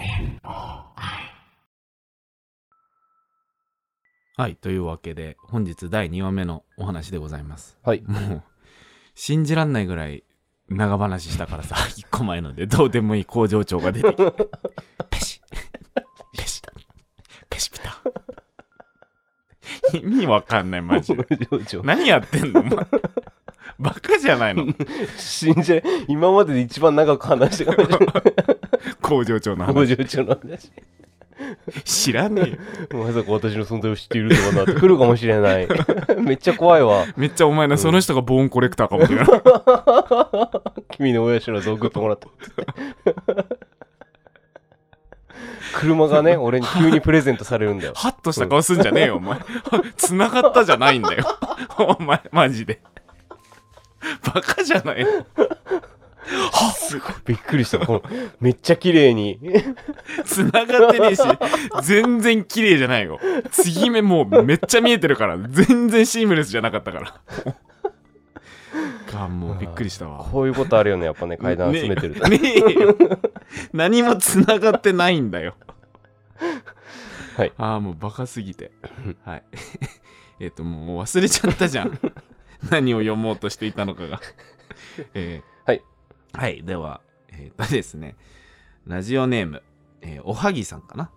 [4.36, 4.54] はい。
[4.54, 7.76] というわけで本日第2話目のお話でございます。
[7.82, 8.02] はい。
[8.02, 8.42] もう
[9.16, 10.22] 信じらんないぐらい
[10.69, 14.33] 長話したからさ 1個前のでどうでもいい工場長が出てきて。
[15.11, 15.41] ペシ。
[16.37, 16.62] ペシ
[17.49, 17.97] ペシピタ。
[19.97, 21.27] 意味わかんないマジで。
[21.83, 22.61] 何やってんの？
[22.61, 22.77] お 前
[23.81, 24.66] バカじゃないの？
[25.16, 28.12] 信じられ今までで一番長く話してかもしれない。
[29.01, 30.73] 工場長の工話場長の話
[31.85, 32.59] 知らね
[32.93, 33.05] えよ。
[33.05, 35.69] まさか私の存在を知っているとはなってくるかもしれない。
[36.19, 37.05] めっちゃ怖いわ。
[37.16, 39.27] めっちゃお前のその人がボーンコレクターかもしれない。
[40.97, 41.99] 君の親知らず送って。
[41.99, 42.29] もらった
[45.75, 47.93] 車がね俺に急にプレゼントされるんだよ。
[47.95, 49.39] ハッとした顔すんじゃねえよお前。
[49.97, 51.25] 繋がったじゃないんだよ。
[51.79, 52.81] お前マジで。
[54.23, 55.11] バカじゃないの
[57.24, 57.79] びっくりした。
[57.85, 58.03] この
[58.41, 59.41] めっちゃ綺麗に。
[60.24, 61.22] 繋がってねえし
[61.83, 63.18] 全然綺麗じゃないよ。
[63.51, 67.20] 継ぎ目もうめっちゃ見えてるから全然シームレスじゃなかったから。
[69.12, 70.24] がもうびっくりしたわ。
[70.31, 72.62] こういうことあるよねやっぱね階段集めてると、ねえ。
[73.72, 75.55] 何も繋がってないんだよ。
[77.37, 77.53] はい。
[77.57, 78.72] ああもうバカすぎて。
[79.24, 79.43] はい。
[80.41, 81.99] えっともう忘れちゃったじゃん。
[82.70, 84.20] 何を読もうとしていたのかが。
[85.14, 85.57] えー
[86.39, 88.14] はいはいではえー、っとですね
[88.86, 89.62] ラジオネーム、
[90.03, 91.11] えーおはぎさんかな？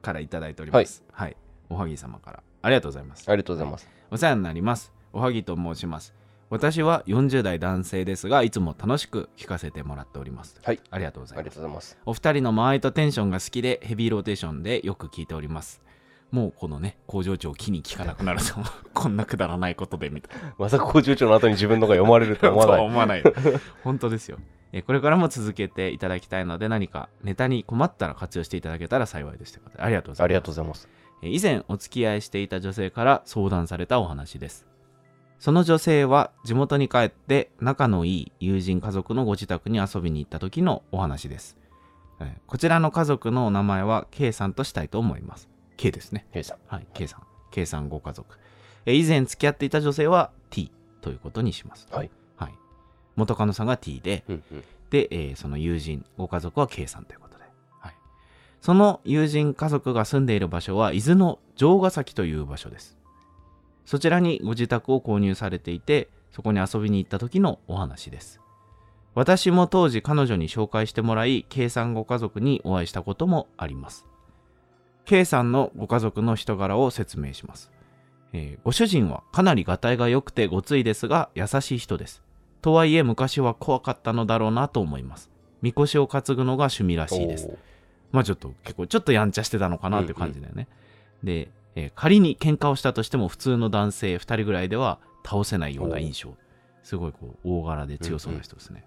[0.00, 1.02] からいただいております。
[1.12, 1.36] はい、
[1.68, 2.42] おはぎ様から。
[2.62, 3.28] ありがとうございます。
[3.28, 3.88] ありがとうございます。
[4.10, 4.92] お世話になります。
[5.12, 6.14] おはぎと申します。
[6.48, 10.56] 私は40代男性ですがいつも楽しく聞かせてもらっております。
[10.62, 10.80] はい。
[10.90, 11.56] ありがとうござありいます。
[11.56, 11.98] がとうございます。
[12.06, 15.82] お二人の間合いとテンションが好きでヘビーローテーションでよく聞いております
[16.30, 18.54] もうこのね工場長を気に聞かなくなると
[18.94, 20.54] こんなくだらないことでみたいな。
[20.58, 23.22] まさか工場長の後に自分のが読まれるとは思わそうない思わない。
[23.82, 24.38] 本当ですよ。
[24.72, 29.82] えこれからも続けていただきたいので何かネタに困ったら活用していただけたら幸いですということで。
[29.82, 30.24] ありがとうございます。
[30.24, 30.88] ありがとうございます。
[31.22, 34.66] え以前お付き合いしていた女性から相談されたお話です。
[35.38, 41.60] その女性は地元に帰って仲のいい友人家族のご自宅に遊びに行った時のお話です。
[42.20, 45.48] えこちらの家族のお名前は K さんとしたいと思います
[45.80, 48.36] K ですねケイさんはい K さん K さんご家族
[48.86, 50.70] え以前付き合っていた女性は T
[51.00, 52.54] ということにしますはい、はい、
[53.16, 57.44] 元カノさんが T でうんうんで、えーその友人、ご家族は K さんということで。
[57.78, 57.94] はい。
[58.60, 62.98] その友人家族が住んでいる場所は、伊豆の城ヶ崎という場所です。
[63.86, 68.40] そちらにご自宅を購入されていて、そこに遊びに行った時のお話です。
[69.14, 74.06] 私も当時彼女に紹介してもらい、K さんご家族にお会いしたこともあります。
[75.04, 77.70] K さんのご家族の人柄を説明します。
[78.32, 82.22] えーご主人はかなりがたいが良くてごついですが優しい人です。
[82.62, 85.30] とはいえ昔は怖かったのだろうなと思います。
[85.62, 87.50] みこしを担ぐのが趣味らしいです。
[88.12, 90.68] まあちょっと結構ちょっとやんちゃしてたのかなって感じだよね。
[91.24, 96.34] で、えー仮に喧嘩をしたとしても普通の男性2人ぐらいでは倒せないような印象。
[96.82, 98.84] すごいこう大柄で強そうな人ですね。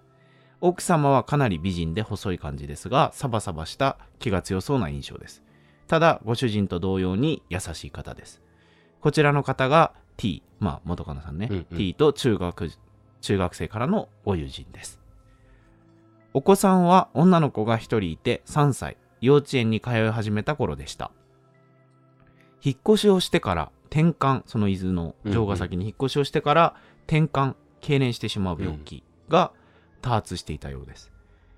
[0.60, 5.42] 奥様はかなり美人で細い感じですが、サバサバした気が強そうな印象です。
[5.86, 8.42] ただ、ご主人と同様に優しい方です。
[9.00, 12.70] こちらの方が T、まあ元カノさんね、うんうん T と中学、
[13.20, 15.00] 中学生からのご友人です。
[16.32, 21.10] お子さんは女の子が1人いて3歳、幼稚園に通い始めた頃でした。
[22.62, 26.74] 引っ越しをしてから転換、その伊豆の城ヶ崎に引っ越しをしてから
[27.06, 29.52] 転換、痙攣してしまう病気が
[30.00, 31.12] 多発していたようです。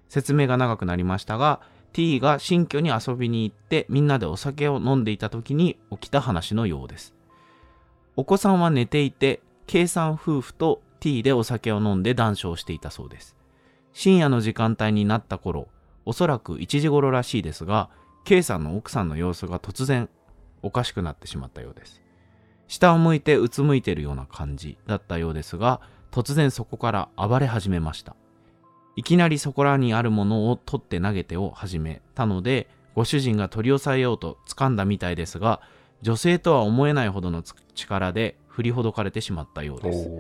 [0.09, 1.61] 説明が長くなりましたが、
[1.97, 7.15] T が新居に遊びに行ってみんなでお酒を飲んでいた時に起きた話のようです。
[8.17, 13.35] お子さんは寝ていて、K さん夫婦と T でお酒を飲んで談笑していたそうです。
[13.95, 15.69] 深夜の時間帯になった頃、
[16.05, 17.89] おそらく1時頃らしいですが、
[18.27, 20.11] K さんの奥さんの様子が突然
[20.61, 22.03] おかしくなってしまったようです。
[22.69, 25.81] 下を向いてうつむいているような感じだったようですが、
[26.11, 28.17] 突然そこから暴れ始めました。
[28.97, 35.61] いきなりそこらにあるものを取って投げてを始めたので、ご主人が取り押さえようと掴んだみたいですが、
[36.03, 40.11] 女性とは思えないほどのつ力で振りほどかれてしまったようです。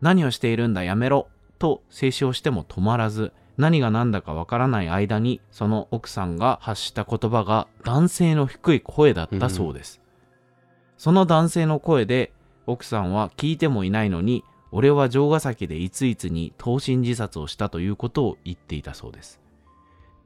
[0.00, 1.28] 何をしているんだやめろ
[1.58, 10.00] と制止をしても止まらず何が何だかわからない間にその奥さんが発した言葉が男性の低い声だったそうです、
[10.96, 12.32] その男性の声で
[12.66, 19.40] 奥さんは聞いてもいないのに俺は城ヶ崎でいついつに投身自殺をしたということを言っていたそうです。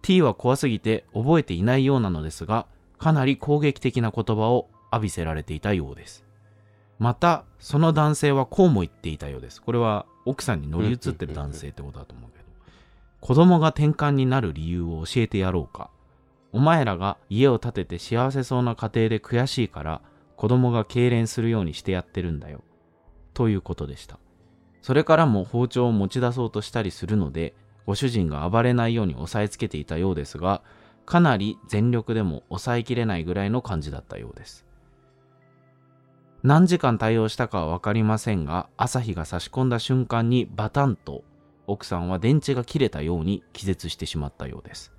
[0.02, 2.66] T は怖すぎて覚えていないようなのですが
[2.98, 6.24] かなり攻撃的な言葉を浴びせられていたようです。
[6.98, 9.62] またその男性はこうも言っていたようです。
[9.62, 12.44] これは奥さんに乗り移ってる男性ってことだと思うけど。
[13.20, 15.90] 子供が転換になる理由を教えてやろうか。
[16.52, 20.02] お前らが家を建てて幸せそうな家庭で悔しいから
[20.36, 22.62] 子供が痙攣するようにしてやってるんだよ。
[23.32, 24.18] ということでした。
[24.82, 27.54] それからも包丁を持ち出そうとしたりするので
[27.86, 30.62] ご主人が暴れないように押さえつけていたようですが
[31.06, 34.64] かなり全力でも抑えきれないぐらいの感じだったようです。
[36.42, 41.22] 何時間対応したかは分かりませんが朝日が差し込んだ瞬間にバタンと
[41.68, 44.92] 奥さんは電池が切れたように気絶してしまったようです。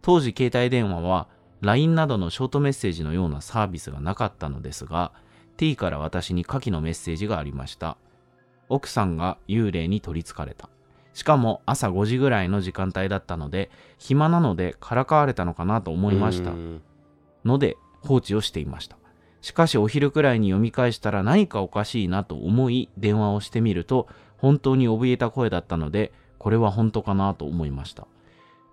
[0.00, 1.28] 当時携帯電話は
[1.60, 5.12] LINE などのショートメッセージのようなサービスがなかったのですが
[5.58, 7.98] T から私に下記のメッセージがありました。
[8.68, 10.68] 奥さんが幽霊に取りつかれた。
[11.14, 16.50] しかも朝5時ぐらいの時間帯だったので暇なのでからかわれたのかなと思いました。
[16.50, 16.82] うん。
[17.44, 18.96] ので放置をしていました。
[19.40, 24.08] しかしお昼くらいに読み返したら何かおかしいなと思い電話をしてみると
[24.38, 28.06] 本当に怯えた声だったのでこれは本当かなと思いました。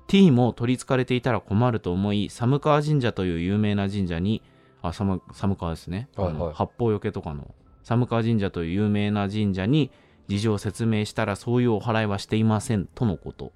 [0.08, 4.42] T も取りつかれていたら困ると思い寒川神社という有名な神社に
[4.82, 6.54] あ寒寒川ですね、はいはい。
[6.54, 7.54] 八方よけとかの
[7.90, 9.90] 寒川神社という有名な神社に
[10.28, 13.52] 事情を説明したらそういうお祓いはしていませんとのこと。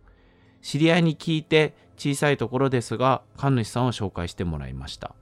[0.64, 5.14] 知り合いに聞いて小さいところですが神主さんを紹介してもらいました。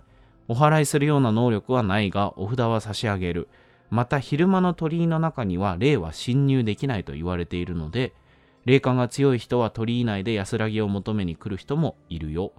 [0.48, 3.50] お祓いするような能力はないがお札は差し上げる。
[3.90, 8.14] また昼間の鳥居の中には霊は侵入できないと言われているので
[8.64, 12.54] 霊感が強い人は鳥居内で安らぎを求めに来る人もいるよ。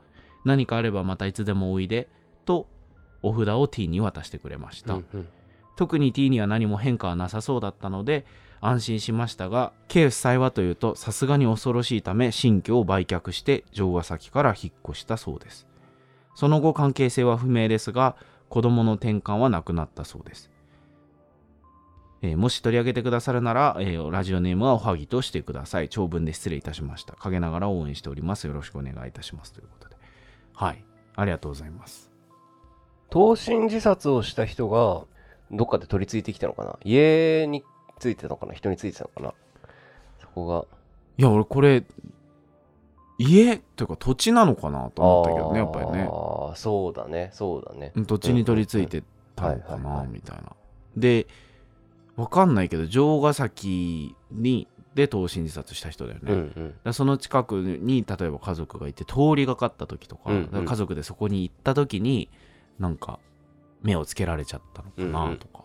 [0.45, 2.11] 何かあればまたいつでもおいで
[2.45, 2.69] と
[3.23, 5.29] お札を T に渡してくれました、うんうん。
[5.77, 8.25] 特に T には何も変化はなさそうだったので
[8.61, 15.67] 安心しましたが経負債はというとさすがに恐ろしいため新居を売却して城ヶ崎から引っ越したそうです。
[16.35, 18.17] その後関係性は不明ですが
[18.49, 20.51] 子供の転換はなくなったそうです、
[22.23, 25.89] えーもし取り上げてくださるなら、えーラジオネームはおはぎとしてください。
[25.89, 27.15] 長文で失礼いたしました。
[27.15, 28.47] 陰ながら応援しております。
[28.47, 29.97] よろしくお願いいたしますということで。
[30.55, 30.85] はい。
[31.17, 32.11] ありがとうございます。
[33.11, 35.05] 投身自殺をした人が
[35.53, 36.79] どっかで取り付いてきたのかな？
[36.85, 37.63] 家に
[37.99, 38.55] ついてたのかな？
[38.55, 39.35] 人についてたのかな？
[40.21, 40.65] そこが。
[41.19, 41.85] いや俺これ
[43.19, 46.09] 家というか土地なのかなと思ったけどねやっぱりね。
[46.11, 47.31] ああそうだね。
[47.33, 47.93] そうだね。
[47.95, 49.03] 土地に取り付いて
[49.37, 50.53] たのかなみたいな。
[50.97, 51.27] で
[52.17, 56.75] わかんないけど城ヶ崎にで投身自殺した人だよね、うんうん。
[56.85, 62.29] らその近くに例えば家族がいて通りがかった時とか,、家族でそこに行った時に
[62.79, 63.19] なんか
[63.83, 65.37] 目をつけられちゃったのかうんうなん。
[65.39, 65.65] とか、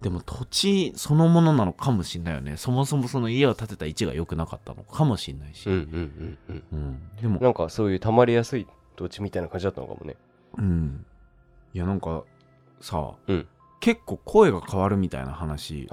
[0.00, 2.56] でも土地そのものなのかもしんないよね。
[2.56, 6.64] そもそもその家を建てた位置が良くなかったのかもしんないし、うんうんうんうん。
[6.72, 7.00] うん。
[7.20, 10.16] でもなんかそういう溜まりやすい土地みたいな感じだったのかもね。
[10.56, 11.04] うん。
[11.74, 12.24] いやなんか
[12.80, 13.46] さ、うん。
[13.80, 15.88] 結構声が変わるみたいな話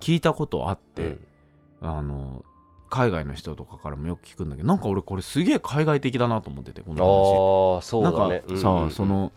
[0.00, 1.88] 聞いたことあって、うん。
[1.88, 2.44] あの
[2.90, 8.42] 海外の人とかからもよく聞くんだけどなんか俺これすげえ海外的だなと思っててこのああそう話だね。
[8.46, 8.90] なんかさ、うんうんうん。
[8.90, 9.32] その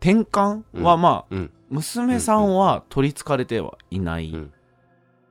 [0.00, 1.50] 転換はまあ、うん。
[1.68, 4.52] 娘さんは取りつかれてはいないうん。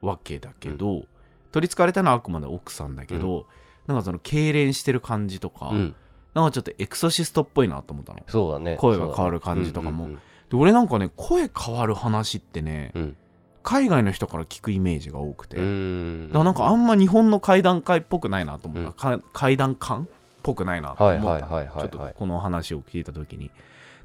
[0.01, 1.03] わけだけど、
[1.51, 3.47] 取りつかれたのはあくまで奥さんだけど、
[3.87, 5.95] なんかその痙攣してる感じとか、うん。
[6.33, 8.19] なんかちょっとエクソシストっぽいなと思ったの。
[8.27, 8.77] そうだね。
[8.77, 10.07] 声が変わる感じとかも。
[10.07, 10.17] で
[10.53, 13.17] 俺なんかね声変わる話ってね、うん。
[13.61, 19.19] 海外の人から聞くイメージが多くて、だからなんかあんま日本の怪談会っぽくないなと思った、うん。
[19.19, 20.07] か怪談感っ
[20.41, 23.51] ぽくないなと思った、ちょっとこの話を聞いた時に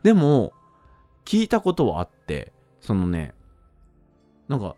[0.04, 0.52] でも
[1.24, 3.34] 聞いたことはあってそのね
[4.46, 4.76] なんか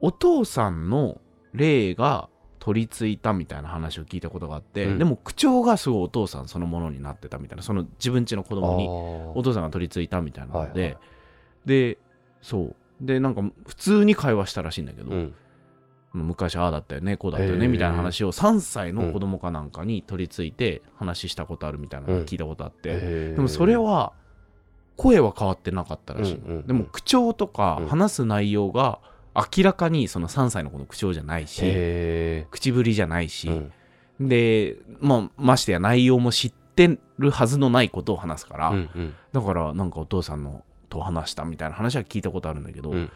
[0.00, 1.20] お父さんの
[1.52, 4.98] 霊が取り付いたみたいな話を聞いたことがあって、うん。
[4.98, 10.98] でも口調がすごいお父さんそのものになってたみたいなその自分家の子供におあ父さんが取り付いたみたいなので、はいはい
[11.66, 11.98] で
[12.40, 12.76] そう。
[13.00, 15.34] でなんか普通に会話したらしいんだけど、ーうん
[16.12, 24.12] 昔ああだったよねこうだったよねみたいな話を3歳の子供かなんかに取り付いて話したことあるみたいなのを聞いたことあって、でもそれは
[24.96, 27.88] 声は変わってなかったらしい、でも口調とかうん。
[27.88, 28.98] 話す内容が
[29.34, 34.28] 明らかにその3歳の子の口調じゃないしへ口ぶりじゃないーし、うん。
[34.28, 38.74] で、まあ、ましてや内容も知ってるはずのないことを話すから、
[39.32, 43.10] だからなんかお父さんのと話したみたいな話は聞いたことあるんだけど、うん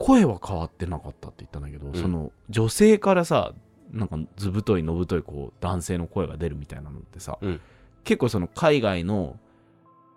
[0.00, 1.94] 声は変わってなかったって言ったんだけど、ん。
[1.94, 3.52] その女性からさ
[3.92, 7.60] なんか図太いの太いこう男性の声が出るみたいなのってさ、うん。
[8.02, 9.36] 結構その海外の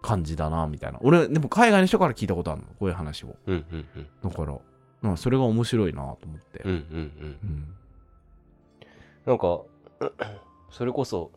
[0.01, 0.99] 感じだなみたいな。
[1.01, 3.35] 俺でも海外の人から聞いたことあるのこういう話を。
[3.45, 4.07] うんうんうん。
[4.23, 4.57] だから
[5.01, 7.37] なんかそれが面白いなと思って、うんうんうん。
[7.43, 7.75] うん。
[9.25, 9.61] なんか
[10.71, 11.29] それこそ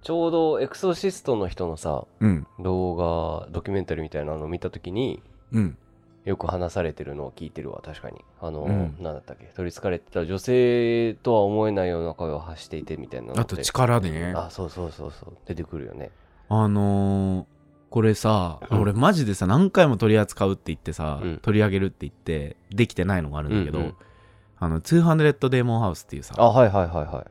[0.00, 2.46] ちょうどエクソシストの人のさうん。
[2.60, 5.78] 動画ドキュメンタリーみたいなのを見た時にうん
[6.26, 8.22] よく話されてるのを聞いてるわ確かに。
[8.40, 8.96] あの、うん。
[9.00, 9.46] なんだったっけ？
[9.54, 14.34] 取りつかれてた女性とは思えないような声を発していてみたいなあと力でね。
[14.36, 15.36] あそうそうそうそう。
[15.46, 16.10] 出てくるよね。
[16.48, 17.44] あのー
[17.88, 18.80] これさ、うん。
[18.80, 21.38] 俺マジでさ何回も取り扱うって言ってさ、うん。
[21.38, 23.94] 取り上げるって言ってできてないのがあるんだけど、うんうん。
[24.58, 27.26] あの200デーモンハウスっていうさあはいはいはいはい。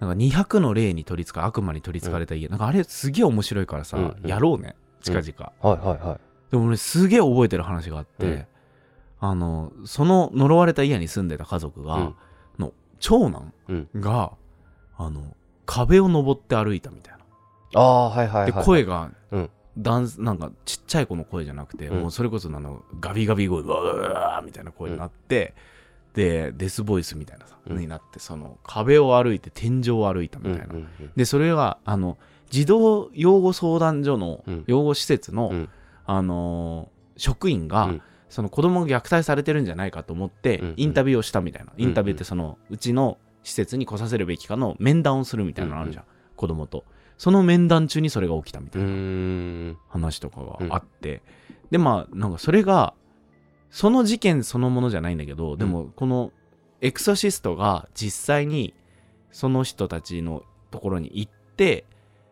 [0.00, 4.28] なんか200の霊に取りつか悪魔に取りつかれた家、なんかあれすげえ面白いからさ、うんうん。
[4.28, 4.76] やろうね。
[5.02, 6.20] 近々、はいはいはい
[6.50, 8.46] でも俺すげえ覚えてる話があって、うん。
[9.20, 12.14] あのその呪われた家に住んでた家族が、うん。
[12.58, 13.88] の長男うん。
[13.96, 14.32] が
[14.96, 15.36] あの
[15.66, 19.50] 壁を登って歩いたみたいな、ああはいはいはいで声が、うん。
[19.76, 22.00] ダンスなんかちっちゃい子の声じゃなくて、うん。
[22.02, 25.54] もうそれこそあのガビガビ声うわうみたいな声になって、
[26.14, 27.78] でデスボイスみたいなさ、うん。
[27.78, 31.12] になってその壁を歩いて天井を歩いたみたいな、うんうんうん。
[31.14, 32.16] でそれはあの
[32.50, 34.64] 児童養護相談所のうん。
[34.66, 35.68] 養護施設の、うん
[36.08, 38.02] あのー職員が、うん。
[38.28, 46.04] その子供が虐待されてるんじゃないかと思って、うんインタビューをしたみたいな、インタビューってそのうちの施設に来させるべきかの面談をするみたいなのあるじゃん、
[46.36, 46.84] 子供と。
[47.16, 51.22] その面談中にそれが起きたみたういな話とかがあって、
[51.70, 52.94] でまあなんかそれが
[53.70, 56.30] その事件そのものじゃないんだけど、でもこの
[56.80, 58.74] エクソシストが実際に
[59.32, 61.84] その人たちのところに行って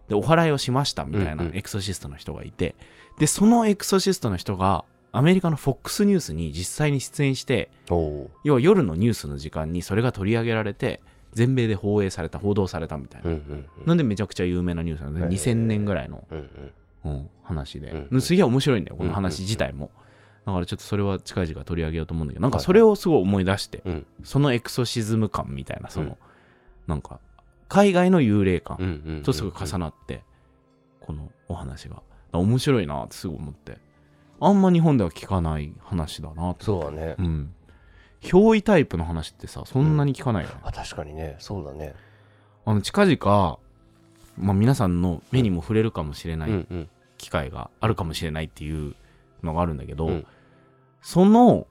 [0.09, 1.57] でお祓いをしましたみたいなうんうん。
[1.57, 2.77] エクソシストの人がいて、
[3.19, 11.01] でそのエクソシストの人がアメリカの FOX ニュースに実際に出演して要は夜のニュースの時間にそれが取り上げられて
[11.37, 13.87] 全米で放映された報道されたみたいな、うんうんうん。
[13.87, 15.29] なんでめちゃくちゃ有名なニュースなんで、へー。
[15.29, 16.39] 2000年ぐらいのうん
[17.05, 17.13] うん。
[17.13, 19.91] うん、話で、うんすげえ面白いんだよこの話自体も、
[20.47, 24.07] だからちょっとそれは近々取り上げようと思うんだけどなんかそれをすごい思い出して、うん。
[24.25, 26.17] そのエクソシズム感みたいなその、うん。
[26.87, 27.21] なんか
[27.69, 29.23] 海外の幽霊感うんうんうん。
[29.23, 30.23] とすごい重なって、
[31.01, 32.03] このお話が
[32.33, 33.79] 面白いなってすごい思って。
[34.41, 37.15] あんま日本では聞かない話だなとそうだね。
[37.19, 37.55] うん。
[38.21, 41.37] 憑依タイプの話ってさそんなに聞かないよね、あ確かにね。
[41.39, 41.95] そうだね。
[42.65, 43.59] あの近々、
[44.37, 46.89] まあ、皆さんの目にも触れるかもしれないうんうん。
[47.19, 48.95] 機会があるかもしれないっていう
[49.43, 50.27] のがあるんだけど、うん。
[51.01, 51.67] その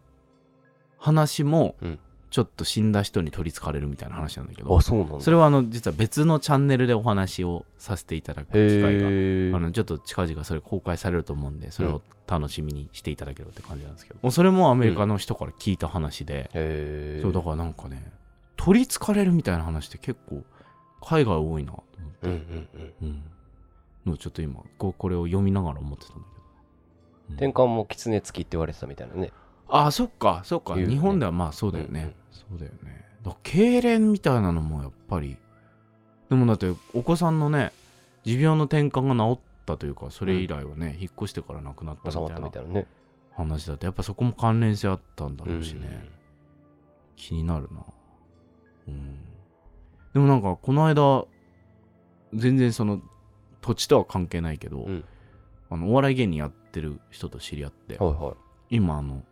[0.98, 2.00] 話もうん
[2.36, 5.22] ちょっと死んだ人に取りつかれるみたいな話なんだけど、あそうなんだ。
[5.22, 18.12] それはあの実は別のチャンネルでお話をさせていただく機会があのちょっと近々それ公開されると思うんでそれを楽しみにしていただければって感じなんですけど、もうそれもアメリカの人から聞いた話で、へえそうだからなんかね
[18.58, 20.44] 取りつかれるみたいな話って結構
[21.02, 22.28] 海外多いなと思って。
[22.28, 22.70] うんうん
[23.02, 23.24] うん。
[24.08, 26.44] うん、ちょっと今こうこれを読みながら思ってたんだけど、
[27.30, 27.36] うん。
[27.36, 29.32] 転換も狐付きって言われてたみたいなね。
[29.70, 32.16] ああそっかそっか、日本ではまあそうだよね、うんうん
[32.50, 33.06] そうだよね。
[33.24, 35.38] だ痙攣みたいなのもやっぱり。
[36.30, 37.72] でもだってお子さんのね
[38.24, 42.88] 持病の転換が治ったというかそれ以来はね、引っ越してから亡くなったみたいなみたいなね。
[43.36, 46.10] 話だとやっぱそこも関連性あったんだろうしね、うん。
[47.18, 47.84] 気になるな。
[48.88, 49.16] うん。
[50.14, 51.26] でもなんかこの間
[52.34, 53.02] 全然その
[53.62, 55.04] 土地とは関係ないけど、うん。
[55.70, 58.34] あのお笑い芸人やってる人と知り合って、はいはい。
[58.78, 59.24] 今あの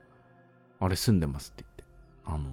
[0.80, 1.84] あれ住んでますって言って
[2.26, 2.50] あの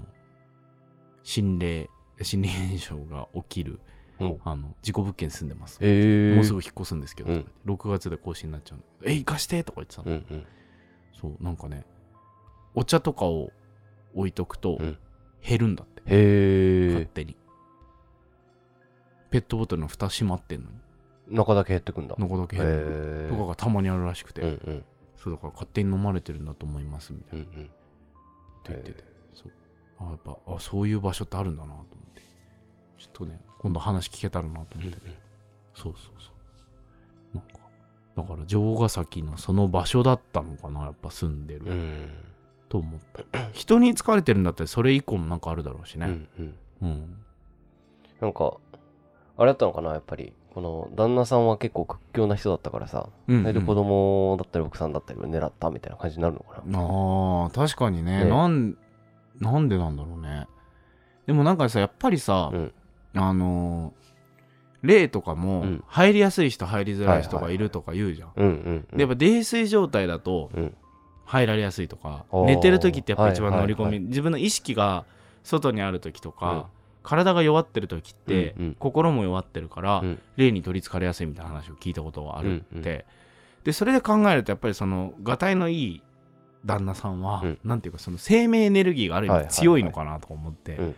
[1.22, 1.88] 心霊
[2.22, 3.80] 心霊現象が起きる
[4.20, 4.40] うん。
[4.44, 7.46] あの事故物件住んでます、ええもうすぐ引っ越すんですけど、うん。
[7.66, 10.46] 6月で更新になっちゃうんだけどえ行かしてとか言ってたの、うんうん。
[11.18, 11.84] そうなんかね
[12.74, 13.50] お茶とかを
[14.14, 14.98] 置いとくとうん。
[15.42, 17.36] 減るんだって、へえ勝手に。
[19.30, 20.76] ペットボトルの蓋閉まってんのに。
[21.36, 22.14] 中だけ減ってくんだ。
[22.18, 23.26] 中だけ減る。
[23.30, 24.84] とかがたまにあるらしくて、うんうん。
[25.16, 27.44] そうだから勝手に飲まれてるんだと思いますみたいな。
[27.46, 27.64] うんうん。
[27.64, 27.70] って
[28.68, 29.04] 言ってて、
[29.34, 29.52] そう
[30.00, 32.22] あやっぱあそういう場所ってあるんだなと思って。
[32.98, 34.98] ちょっとね今度話聞けたらなと思って、
[35.74, 36.30] そうそうそ
[37.34, 37.36] う。
[37.36, 37.58] なんか
[38.16, 42.08] だから城ヶ崎のその場所だったのかなやっぱ住んでる、うん。
[42.68, 46.06] と思った人に疲れてるんだったらそれ以降もなんかあるだろうしね。
[46.06, 46.54] うんうん。
[46.82, 47.16] うん、
[48.20, 48.54] なんか
[49.36, 50.32] あれだったのかなやっぱり。
[50.52, 53.08] この旦那さんは結構屈強な人だったからさ。
[53.28, 53.42] うんうん。
[53.42, 56.80] それで子供だったり奥さんだったりを狙ったみたいな感じになるのかな。
[56.80, 58.24] あー確かにね。
[58.24, 58.28] ね。
[58.28, 58.76] なん
[59.40, 60.46] なんでなんだろうね。
[61.26, 62.72] でもなんかさやっぱりさ、うん。
[63.14, 64.00] あのー
[64.82, 65.84] 霊とかもうん。
[65.88, 67.58] 入りやすい人入りづらい人はいはいはい。
[67.58, 68.96] がいるとか言うじゃん、うんうんうん。
[68.96, 70.74] でやっぱ泥酔状態だとうん。
[71.26, 72.44] 入られやすいとか、あー。
[72.46, 75.04] 寝てる時ってやっぱ一番乗り込み、はいはい自分の意識が
[75.44, 76.62] 外にある時とか、うん。
[77.02, 78.76] 体が弱ってる時って、うんうん。
[78.78, 80.20] 心も弱ってるから、うん。
[80.36, 82.82] 霊に取りつかれやすいみたいな話を聞いたことがあるって、うんうん。
[83.64, 86.02] でそれで考えるとやっぱりそのがたいのいい
[86.64, 87.58] 旦那さんは、うん。
[87.64, 90.94] なんていうかその生命エネルギーがある意味強いのかなとか思って、だか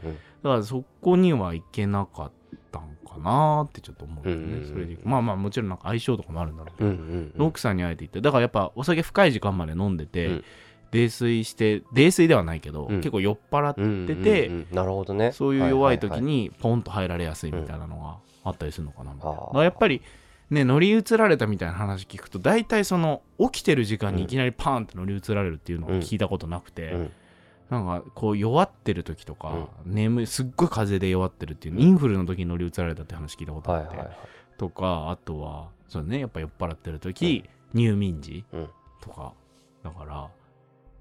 [0.56, 2.32] らそこにはいけなかっ
[2.70, 7.46] たんかなってちょっと思うよね、それでまあまあもちろんなんか相性とかもあるんだろうけど、うんうんうん。
[7.46, 10.44] 奥さんに会えていってだからやっぱお酒深い時間まで飲んでて、うん。
[10.92, 12.96] 泥酔して泥酔ではないけど、うん。
[12.98, 15.32] 結構酔っ払っうんてて、なるほどね。
[15.32, 19.14] そういう弱い時にポンと入られやすいみたいなのがあったりするのかな。
[19.14, 20.02] みたいやっぱり
[20.52, 27.12] ね乗り移られたみたいな話聞くと大体その起きてる時間にいきなりパーンって乗り移られるっていうのを聞いたことなくて、うん。
[27.70, 34.16] なんかこう弱ってる時とか、眠いすっごい風邪で弱ってるっていうインフルの時に乗り移られたって話聞いたことあって、はいはいはい。
[34.58, 38.68] とかあとはそうねやっぱ酔っ払ってる時、入眠時うん。
[39.00, 39.32] とか
[39.82, 40.28] だから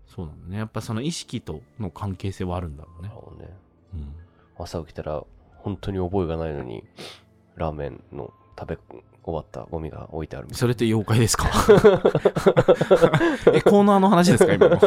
[0.07, 0.57] そうなんだね。
[0.59, 3.09] やっぱその意識との関係性はあるんだろうね。
[3.09, 3.49] なる、ほどね。
[3.95, 4.63] うん。
[4.63, 5.23] 朝起きたら
[5.57, 6.85] 本当に覚えがないのに
[7.55, 8.77] ラーメンの食べ
[9.23, 11.47] 終わったゴミが置いてあるみたいそれって妖怪ですか？
[13.53, 14.53] えコーナーの話ですか？
[14.53, 14.67] 今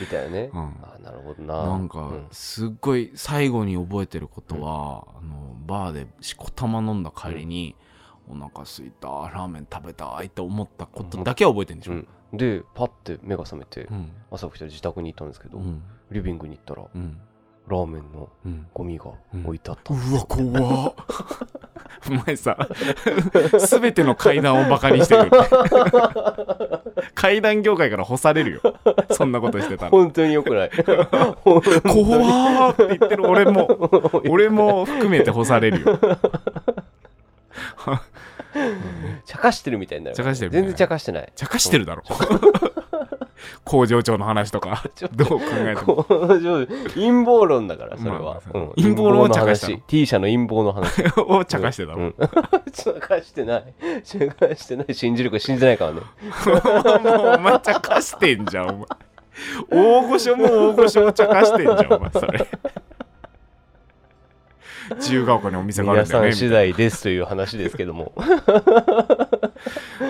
[0.00, 0.50] みたいなね。
[0.52, 0.62] うん。
[0.82, 1.66] あなるほどな。
[1.66, 2.26] なんかうん。
[2.30, 7.76] すっごい最後に覚えてることは、あのバーでしこたま飲んだ帰りに、
[8.28, 12.08] お腹すいたラーメン食べたいって思ったことだけは覚えてるんでしょ、うん。
[12.36, 14.10] でパッて目が覚めてうん。
[14.32, 15.82] 朝起きたら自宅に行ったんですけどうん。
[16.10, 17.18] リビングに行ったらうん
[17.68, 18.66] ラーメンのうん。
[18.72, 19.06] ゴミが
[19.44, 19.92] 置いてあった。
[19.92, 20.94] うわ怖っ。
[22.08, 22.56] お前さ
[23.58, 25.30] 全ての階段をバカにしてる。
[27.14, 28.60] 階段業界から干されるよ。
[29.10, 30.70] そんなことしてたら本当に良くない。
[31.42, 33.26] 怖ーって言ってる。
[33.26, 33.90] 俺も
[34.28, 35.98] 俺も含めて干されるよ。
[39.24, 40.16] 茶化してるみたいになる。
[40.16, 41.32] 茶化してる全然茶化してない。
[41.34, 42.04] 茶化してるだろ
[43.64, 44.84] 工場長の話とか
[45.14, 46.04] どう考えても。
[46.94, 48.58] 陰謀論だからそれは、まあまあう。
[48.58, 48.68] ん。
[48.76, 51.02] 陰謀論を茶化した T 社の陰謀の話。
[51.20, 52.14] を茶化してたの、うん。
[52.72, 53.74] 茶化してない。
[54.04, 54.94] 茶化してない。
[54.94, 56.00] 信じるか信じないかはね。
[56.00, 58.86] もうお前茶化してんじゃんお前。
[59.70, 62.46] 大御所も大御所も茶化してんじゃんお前それ
[64.96, 68.12] 自由が丘にお店がある皆さんだよねん次第ですという話ですけども。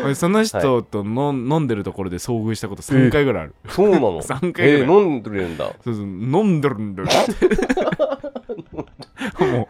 [0.04, 4.20] 俺 その人との、飲んでるところで遭遇したこと3回ぐらいある、そうなの？
[4.22, 4.70] 3回ぐらい。
[4.72, 5.72] えー飲んでるんだ。
[5.82, 7.08] そうそう飲んでるんだよ
[9.40, 9.68] も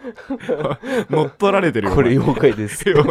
[1.11, 2.88] う乗っ取られてるよこれ妖怪です。
[2.88, 3.04] よ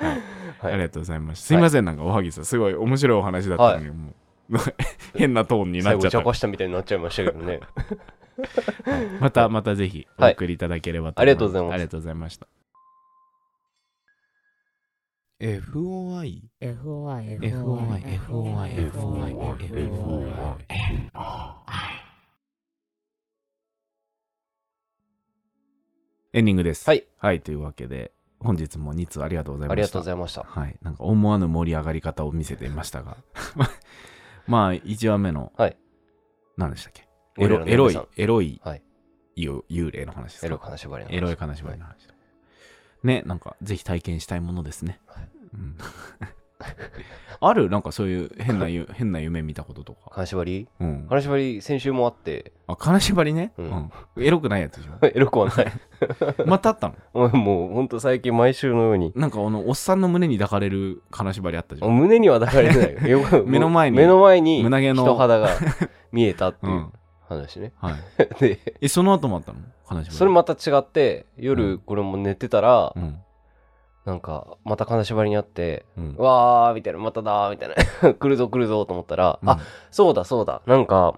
[0.00, 0.72] はい。
[0.72, 1.46] ありがとうございます。
[1.46, 4.14] すいません、なんかおはぎさんすごい面白いお話だったのに、もう
[5.14, 6.18] 変なトーンにな最後っちゃった。
[6.18, 7.60] 茶化したみたいになっちゃいましたけどね。
[9.20, 10.32] またまたぜひおはい。
[10.32, 11.74] 送りいただければとありがとうございます。
[11.74, 12.46] ありがとうございました
[15.40, 20.60] FOI FOI FOI FOI FOI FOI
[26.32, 26.88] エンディングです。
[26.88, 29.76] はい、はい、というわけで本日も2通ありがとうございました。
[29.76, 32.70] ありがとうございましたはい、なんか思わぬ盛り上がり方を見せてい。
[32.70, 33.16] ましたが
[34.50, 35.76] まあ1話目の、はい。
[36.56, 37.08] 何でしたっけ？
[37.38, 38.82] エロエロいエロい、はい。
[39.36, 40.46] 幽幽霊の話ですか？
[40.46, 41.16] エロい金縛りの話。
[41.16, 42.08] エロい金縛りの話、
[43.04, 45.00] ねなんかぜひ体験したいものですね、
[45.54, 45.76] うん
[47.42, 47.70] ある？
[47.70, 50.68] なんかそういう変なゆ変な夢見たこととか、金縛り？
[50.80, 52.52] うん、金縛り先週もあって。
[52.66, 53.68] あ金縛りね、ううん。
[53.70, 54.98] んエロくないやつでしょ？
[55.06, 55.72] エロくはない。
[56.46, 56.94] またあったの？
[57.14, 59.12] もうもうほんと最近毎週のように。
[59.16, 61.90] なんかあのおっさんの胸に抱かれる金縛りあったじゃん。
[61.96, 63.10] 胸には抱かれてない。
[63.10, 63.96] よく目の前に。
[63.96, 65.02] 目の前に胸毛の。
[65.04, 65.48] 人肌が
[66.12, 66.92] 見えたっていううん。
[67.28, 67.94] 話ね、はい。
[68.40, 68.58] で。
[68.80, 69.60] えその後もあったの？
[69.88, 70.16] 金縛り。
[70.16, 71.78] それまた違ってう夜ん。
[71.78, 73.16] これも寝てたら、うん
[74.04, 76.14] なんかまた金縛りにあってうん。
[76.18, 78.14] うわーみたいなまただーみたいな。
[78.14, 79.48] 来るぞ来るぞと思ったら、うん。
[79.48, 79.58] あ
[79.90, 80.62] そうだそうだ。
[80.66, 81.14] なんか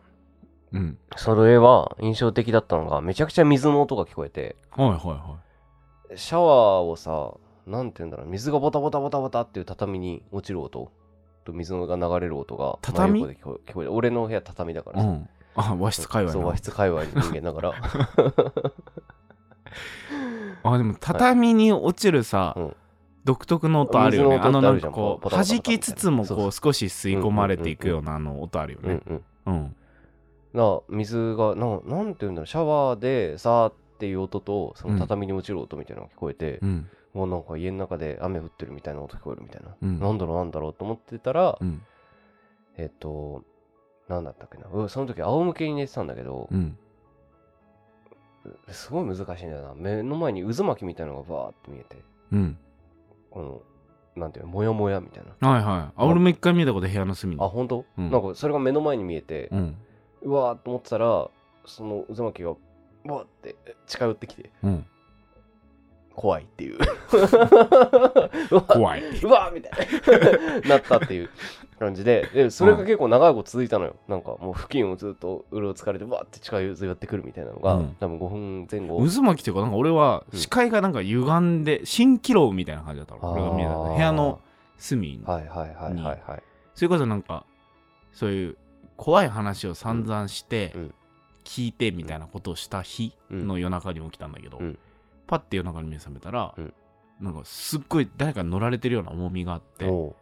[0.72, 0.98] うん。
[1.16, 5.38] それは印象的だったのがめちゃくちゃ水の音が聞こえてはいはいは
[6.16, 7.34] シャワーをさ
[7.66, 10.90] なんて言うんだろう水がボタボタボタボタっていう畳に落ちる音
[11.44, 13.26] と水が流れる音が畳？
[13.26, 15.02] で聞こえ聞こえて俺の部屋畳だから。
[15.02, 15.28] さ、いうん。
[15.54, 16.40] あ和室界隈の。
[16.40, 17.74] そう和室界隈の人間だから
[20.76, 22.76] あでも畳に落ちるさ、うん。
[23.24, 24.36] 独特の音あるよね。
[24.36, 29.00] あのなんかこう弾きつつもこう少し吸い込まれていくようなあの音あるよね。
[29.06, 29.76] うんうんうん。
[30.52, 32.46] な水がななんて言うんだろう。
[32.46, 36.88] シャワーでさーっていう音とその畳に落ちる音みたいなのが聞こえて、うん。
[37.14, 40.00] もうなんか家の中で雨降ってるみたいな音聞こえるみたいな、うん。
[40.00, 41.82] なんだろうなんだろうと思ってたら、うん。
[42.76, 43.44] えっと
[44.08, 44.66] なんだったっけな。
[44.72, 46.76] うんその時仰向けに寝てたんだけど、うん
[48.68, 49.74] すごい難しいんだよな。
[49.74, 52.02] 目の前に渦巻きみたいなのがバーって見えて。
[52.32, 52.58] うん。
[53.30, 53.62] この
[54.14, 55.48] なんていうのもやもやみたいな。
[55.48, 55.92] はいはい。
[55.96, 57.42] あ俺も一回見たこと部屋の隅に。
[57.42, 58.10] あ本当、うん。
[58.10, 59.76] なんかそれが目の前に見えて、うん。
[60.22, 61.28] うわーと思ってたら
[61.66, 64.86] その渦巻きがわーって近寄ってきてうん
[66.14, 66.78] 怖いっていう。
[68.68, 69.02] 怖い。
[69.22, 69.88] うわみたい
[70.62, 70.68] な。
[70.68, 71.30] なったっていう
[71.78, 72.28] 感じで。
[72.32, 73.96] でそれが結構長いこと続いたのよ。
[74.08, 77.96] なんかもう付近をずっとうろつかれてわーって近寄ってくるみたいなのが、うん。
[77.98, 78.98] 多分5分前後。
[78.98, 83.32] 渦巻きっていうかなんか俺はうん視界がなんか歪んで蜃気楼みたいな感じだったの。
[83.32, 84.40] 俺が見えた部屋の
[84.76, 85.22] 隅に。
[85.24, 86.42] はいはいはいはいはい。
[86.74, 87.44] それこそなんか
[88.12, 88.56] そういう
[88.96, 90.94] 怖い話を散々して、うん。
[91.44, 94.78] 聞いてみたいなことをした日の夜中に起きたんだけど、うん
[95.26, 96.74] パッて夜中に目覚めたら、うん。
[97.20, 100.16] なんかすっごい誰かに乗られてるような重みがあってお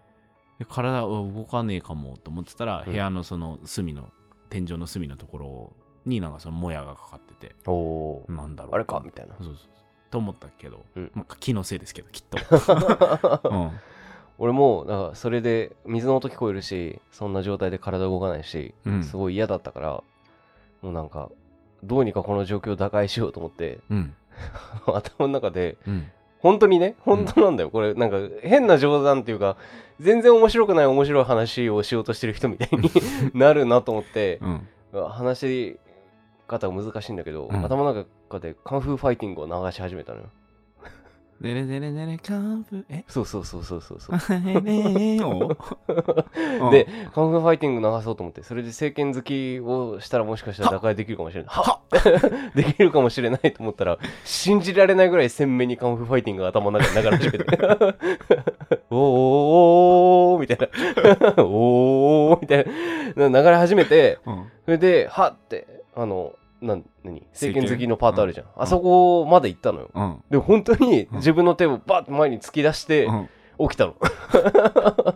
[0.59, 2.93] で体は動かねえかもと思ってたら、うん。
[2.93, 4.11] 部屋のその隅の
[4.51, 5.73] 天井の隅のところ
[6.05, 9.01] になんかそのもやがかかっててーおーなんだろうあれか？
[9.05, 9.35] みたいな。
[9.39, 9.69] そうそうそう。
[10.11, 11.11] と思ったけど、うん。
[11.15, 13.71] まあ、気のせいですけどきっと、 うん。
[14.39, 19.05] 俺もだからそれで水の音聞こえるしそんな状態で体動かないし、うん。
[19.05, 20.03] すごい嫌だったから
[20.83, 21.31] もうなんか
[21.85, 24.15] どうにかこの状況を打開しようと思ってうん
[24.87, 25.77] 頭の中で。
[25.87, 26.11] うん。
[26.41, 29.59] 本当にね本当なんだよ、これなんか変な冗談っていうか
[30.01, 32.91] 全然面白くない面白い話をしようとしてる人みたいに
[33.39, 34.39] なるなと思って。
[34.41, 34.67] うん。
[35.09, 35.79] 話し
[36.49, 37.65] 方が難しいんだけど、うん。
[37.65, 40.31] 頭の中でカンフーファイティングを流し始めたのよ
[41.41, 43.03] デレデレデレカンプえ？
[43.09, 44.19] そうそうそうそうそうそう
[46.71, 51.51] で、 Kung Fu Fighting 流そうと思って、それで正拳突きをしたらもしかしたら打開できるかもしれない。
[51.51, 57.47] はっ できるかもしれないと思ったら、信じられないぐらい鮮明に Kung Fu Fighting が頭の中に流れ始めて。
[58.91, 60.69] おーおーおーみたいな。
[61.45, 62.67] おーみたい
[63.31, 63.41] な。
[63.43, 65.67] 流れ始めて、うんそれで、はって、
[65.97, 67.27] あの、なん、何？
[67.33, 68.47] 政権好きのパートあるじゃん。
[68.47, 68.49] ん。
[68.57, 69.91] あそこまで行ったのよ。
[69.95, 70.23] うん。
[70.31, 73.29] で、本当に自分の手をバッと前に突き出してうん。
[73.69, 73.97] 起きたの。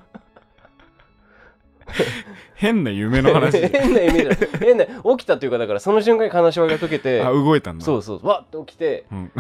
[2.55, 3.59] 変な夢の話。
[3.69, 7.85] 変な夢じゃない変な起きたというかだからその瞬間に金縛りが解けてあ動いたんだ。
[7.85, 9.31] そうそうわって起きてうん、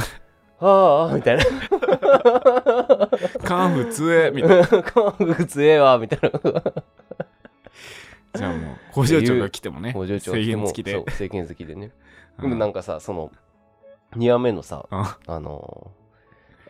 [0.60, 1.44] ああみたいな。
[3.44, 4.66] カンフつえみたいな。
[4.66, 6.40] 韓国強えわみたいな
[8.34, 11.04] じゃあもう工場長が来てもね工場長制限も付きで。
[11.10, 11.90] 制限付きでね。
[12.38, 12.42] うん。
[12.42, 13.30] でもなんかさその
[14.16, 16.04] 2話目のさああのー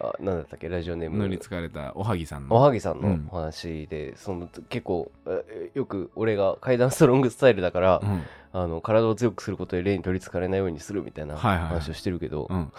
[0.00, 1.18] あなんだったっけラジオネーム。
[1.18, 3.28] 乗りつかれたおはぎさんおのはぎさんのうん。
[3.30, 8.22] お話で、その結構えよく俺が階段ストロングスタイルだから、うん。
[8.52, 12.72] あの体を強くすることで霊に取りつかれないようにするみたいな話をしてるけど、うん。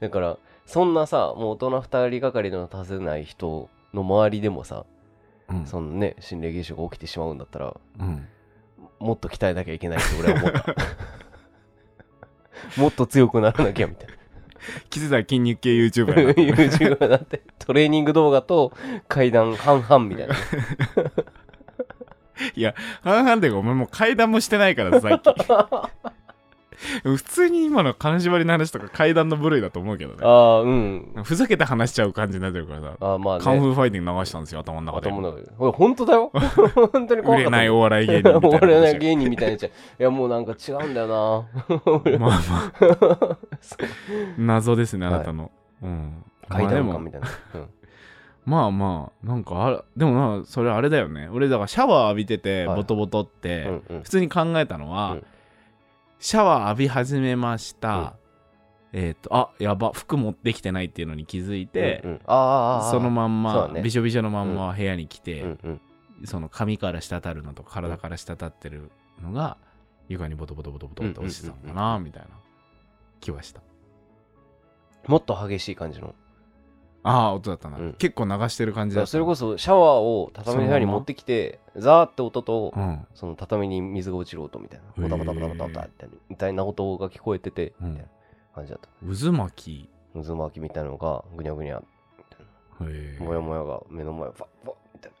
[0.00, 4.97] だからそんなさもう大人2人がかりの立てない人の周りでもさ、うん
[5.66, 8.28] そのね心霊現象が起きてしまうんだったらうん。
[8.98, 10.76] もっと鍛えなきゃいけないって俺は思った。
[12.80, 14.14] もっと強くならなきゃみたいな。
[14.90, 17.42] 気づいたら筋肉系 YouTuber YouTuber だって。
[17.58, 18.72] トレーニング動画と
[19.06, 20.34] 階段半々みたいな。
[22.54, 25.34] いや半々でお前もう階段もしてないから最近
[27.02, 30.18] 普通に今の金縛りの話とか階段の部類だと思うけどね。
[30.22, 31.12] ああうん。
[31.24, 32.96] ふざけて話しちゃう感じになってるからさ。
[33.00, 33.44] あーまあね。
[33.44, 35.10] カンフーファイティング流したんですよ頭の中で。
[35.10, 35.48] 頭の中で。
[35.58, 36.30] おい本当だよ。
[36.92, 39.70] 本当に怖か売れないお笑い芸人みたいな売れない芸人みたいになっちゃう。
[39.70, 41.78] いやもうなんか違うんだよな。
[42.18, 43.38] まあまあ。
[44.38, 45.50] 謎ですねあなたの、
[45.82, 46.24] うん。
[46.48, 47.68] 階段感みたいな、うん。
[48.46, 51.28] まあまあなんかでもなそれあれだよね。
[51.32, 52.76] 俺だからシャワー浴びててはい。
[52.76, 54.02] ボトボトって、うんうん。
[54.02, 55.26] 普通に考えたのは、うん
[56.20, 58.16] シャワー浴び始めました、
[58.92, 62.20] えっ、とあやば服持ってきてないっていうのに気づいて、うんうん。
[62.24, 63.82] そのまんま、ね。
[63.82, 65.80] びしょびしょのまんま部屋に来て、うんうん。
[66.24, 68.90] その髪から滴るのとか体から滴ってる
[69.22, 69.58] のが
[70.08, 72.30] 床にボトボトボトボトって落ちてたのかなみたいな
[73.20, 73.60] 気はした。
[75.06, 76.14] もっと激しい感じの？
[77.02, 77.92] ああ音だったな、うん。
[77.94, 79.10] 結構流してる感じだった。
[79.10, 83.06] それこそシャワーを畳の部屋に持ってきてザーって音とうん。
[83.14, 85.08] その畳に水が落ちる音みたいな。
[85.08, 87.90] ボタボタボタボタボタってみたいな音が聞こえててうん。
[87.90, 88.08] みたいな
[88.54, 88.88] 感じだった。
[89.06, 91.80] 渦巻渦巻きみたいなのがぐにゃぐにゃ
[92.80, 95.12] きへえもやもやが目の前をファッファッみたい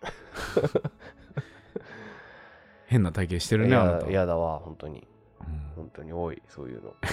[2.86, 4.06] 変な体型してるねなあなた。
[4.06, 5.06] ややだわ本当に。
[5.40, 5.46] うん。
[5.76, 6.94] 本当に多いそういうの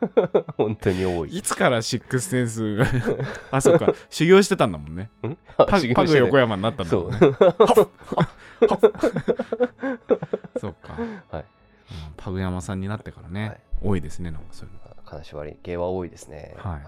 [0.56, 1.36] 本当に多い。
[1.36, 2.76] いつからシックスセンス？
[2.76, 2.86] が
[3.50, 3.94] あそうか。
[4.10, 5.10] 修行してたんだもんね。
[5.26, 5.36] ん？
[5.56, 7.02] パグ横山になったんだそう。
[7.04, 7.18] もんね
[10.60, 10.94] そうか、
[11.30, 11.44] はい。
[11.44, 11.46] うん
[12.16, 13.60] パグ山さんになってからね、はい。
[13.82, 14.80] 多いですねなんかそういうの。
[15.04, 16.54] 金縛り系は多いですね。
[16.58, 16.80] はい。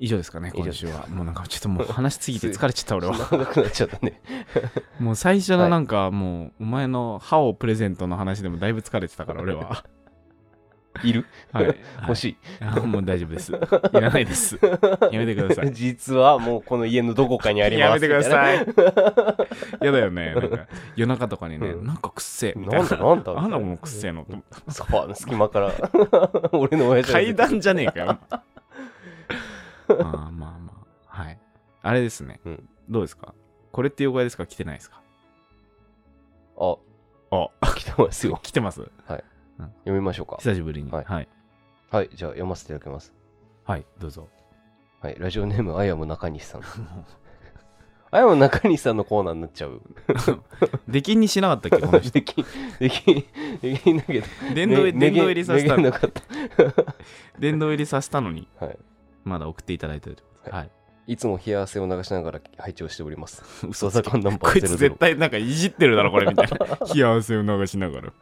[0.00, 1.08] 以上ですかね以上今週は。
[1.08, 3.16] もうなんかちょっともう話しすぎて疲れちゃった俺は。
[3.18, 4.20] 長くなっちゃったね。
[5.00, 9.84] もう最初のなんかもうお前の歯をプレゼントの話でもだいぶ疲れてたから俺は
[11.02, 11.26] いる？
[11.52, 12.28] はい、欲しい。
[12.30, 13.52] いあもう大丈夫です。
[13.52, 13.56] い
[14.00, 14.58] らないです。
[14.62, 14.70] や
[15.20, 15.72] めてください。
[15.74, 17.88] 実はもうこの家のどこかにあります。
[17.88, 18.56] やめてください。
[18.62, 18.64] い
[19.84, 20.34] やだよね。
[20.34, 21.86] なんか夜中とかにね、うん。
[21.86, 22.78] なんかくっせえみたな。
[22.78, 24.26] いんなだなんだあんなもんくっせえの
[24.68, 25.72] ソファーの隙間から。
[26.52, 28.08] 俺の親父階段じゃねえかよ。
[28.10, 30.72] あーまあま
[31.08, 31.22] あ。
[31.22, 31.38] はい。
[31.82, 32.68] あれですね、うん。
[32.88, 33.34] どうですか？
[33.72, 34.46] これって妖怪ですか？
[34.46, 35.00] 来てないですか？
[36.58, 36.76] あ。
[37.30, 37.48] あ。
[37.74, 38.38] 来てますよ。
[38.42, 38.82] 来てます？
[39.58, 40.36] 読みましょうか。
[40.38, 40.90] 久しぶりに。
[40.90, 41.06] ははい。
[41.06, 41.28] いはい、
[41.90, 43.12] はいじゃあ読ませていただきます。
[43.98, 44.28] どうぞ。
[45.00, 46.62] はいラジオネームあやむ中西さん。
[48.10, 49.80] あやむ中西 さんのコーナーになっちゃう。
[50.88, 52.10] 出禁にしなかったっけこの人。
[52.12, 52.44] でき
[52.78, 53.26] でき
[53.60, 54.26] できんだけど。
[54.54, 56.22] 殿堂ね入りさせたねげんなかった
[57.38, 58.78] 殿堂入りさせたのにはい
[59.24, 60.70] まだ送っていただいてるってことはい
[61.06, 66.58] いつも冷や汗を流しながら拝聴しております嘘嘘坂ナンバーこいつ絶00対なんかいじってるだろこれみたいな
[66.94, 68.12] 冷や汗を流しながら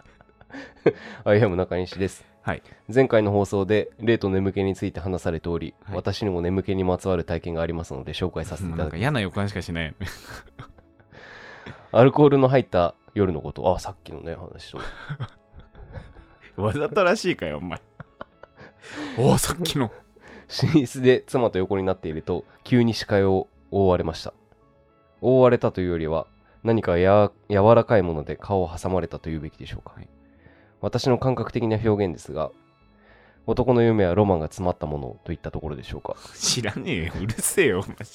[1.25, 2.25] あやむ中西です。
[2.43, 2.63] はい。
[2.93, 5.97] 前回の放送で霊と眠気について話されており、はい。
[5.97, 9.87] 私にも眠気にまつわる体験がありますので紹介させていもうただきか嫌な予感しかしない。
[9.87, 10.07] よ ね
[11.91, 13.75] アルコールの入った夜のこと。
[13.75, 14.79] あさっきのね話と。
[16.63, 17.81] わざとらしいかよお前。
[19.19, 19.91] おおさっきの。
[20.49, 24.33] 寝室で妻と横になっていると急に視界を覆われました。
[25.21, 26.29] 覆われたというよりは
[26.63, 30.09] 何かや柔らかいもので顔を挟まれたというべきでしょうか、はい
[30.87, 32.53] 私の感覚的な表現ですが
[33.47, 36.17] 男の夢はロマンが詰まったものといったところでしょうか。
[36.35, 37.13] 知らねえよ。
[37.21, 38.13] うるせえよマジ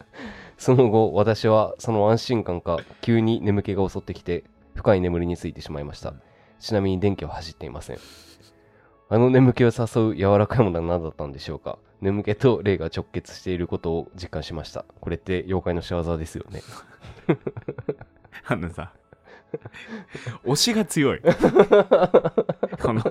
[0.58, 4.44] その後私はその安心感か急に眠気が襲ってきて
[4.74, 6.22] 深い眠りについてしまいました、うん
[6.64, 7.98] ちなみに電気は走っていません。
[9.10, 11.78] あの眠気を誘う柔らかいものは何だったんでしょうか。
[12.00, 14.86] 眠気と霊が直結していることを実感しました。
[15.02, 16.62] これって妖怪の仕業ですよね。
[18.48, 18.94] あのさ
[20.44, 23.02] 推しが強いこの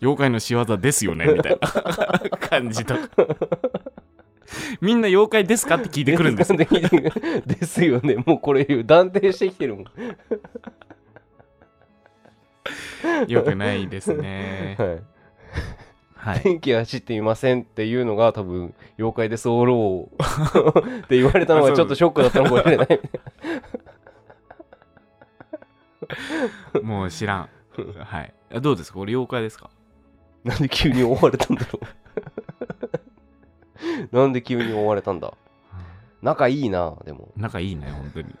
[0.00, 1.68] 妖怪の仕業ですよねみたいな
[2.38, 3.00] 感じとか
[4.80, 6.66] みんな妖怪ですかって聞いてくるんですよで
[7.46, 8.16] ですよね。
[8.26, 9.84] もうこれ断定してきてるもん。
[13.28, 14.88] よくないですねはい。
[16.16, 20.10] はい天気は知っていませんっていうのが多分妖怪で候
[21.02, 23.00] って言われたのがちょっとショックだったのかもしれない。
[26.82, 27.48] もう知らん。
[28.04, 28.34] はい。
[28.54, 28.98] あどうですか？
[28.98, 29.70] これ妖怪ですか？
[30.44, 31.80] なんで急に追われたんだろ
[34.12, 34.16] う。
[34.16, 35.32] なんで急に追われたんだ？
[36.22, 37.32] 仲いいな、でも。
[37.36, 38.34] 仲いいね本当に。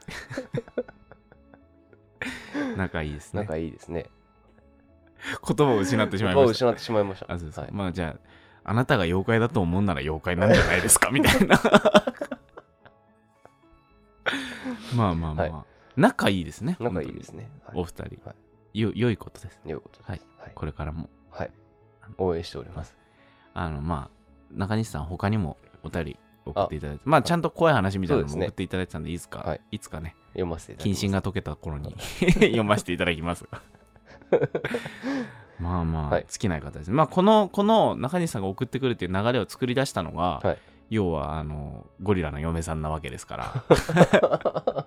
[2.76, 3.42] 仲いいですね。
[3.42, 4.06] 仲いいですね。
[5.46, 6.64] 言葉を失ってしまいました。
[6.64, 7.26] 言葉を失ってしまいました。
[7.32, 7.72] あそうですかはい。
[7.72, 8.16] まあじゃ
[8.64, 11.10] ああなたが妖怪だと思うなら妖怪なんじゃないですか？
[11.10, 11.60] みたいな。
[14.96, 15.64] まあまあまあ、は
[15.96, 16.76] 仲いいですね。
[16.80, 17.50] 仲いいですね。
[17.64, 17.80] はい。
[17.80, 18.34] お二人、は
[18.72, 19.60] よ良いことです。
[19.64, 20.10] いうことです。
[20.10, 20.20] はい。
[20.38, 20.52] はい。
[20.54, 21.08] これからも。
[21.30, 21.50] はい。
[22.18, 22.96] 応援しております。
[23.54, 27.02] あのまあ中西さん他にもお便り送っていただいて。
[27.04, 29.60] まあちゃんと怖い話みたいなのも送っていただいてたんでいつか、はい。
[29.70, 30.16] い、つかね。
[30.32, 30.98] 読ませていただきます。
[30.98, 33.44] 謹慎が解けた頃に 読ませていただきます。
[33.50, 33.60] が
[35.60, 36.26] まあまあ、はい。
[36.28, 36.94] 尽きない方ですね。
[36.94, 40.58] まあこのこの中西さんが送ってくるっていう流れを作り出したのが、はい。
[40.90, 44.86] 要はあのゴリラの嫁さんなわけですから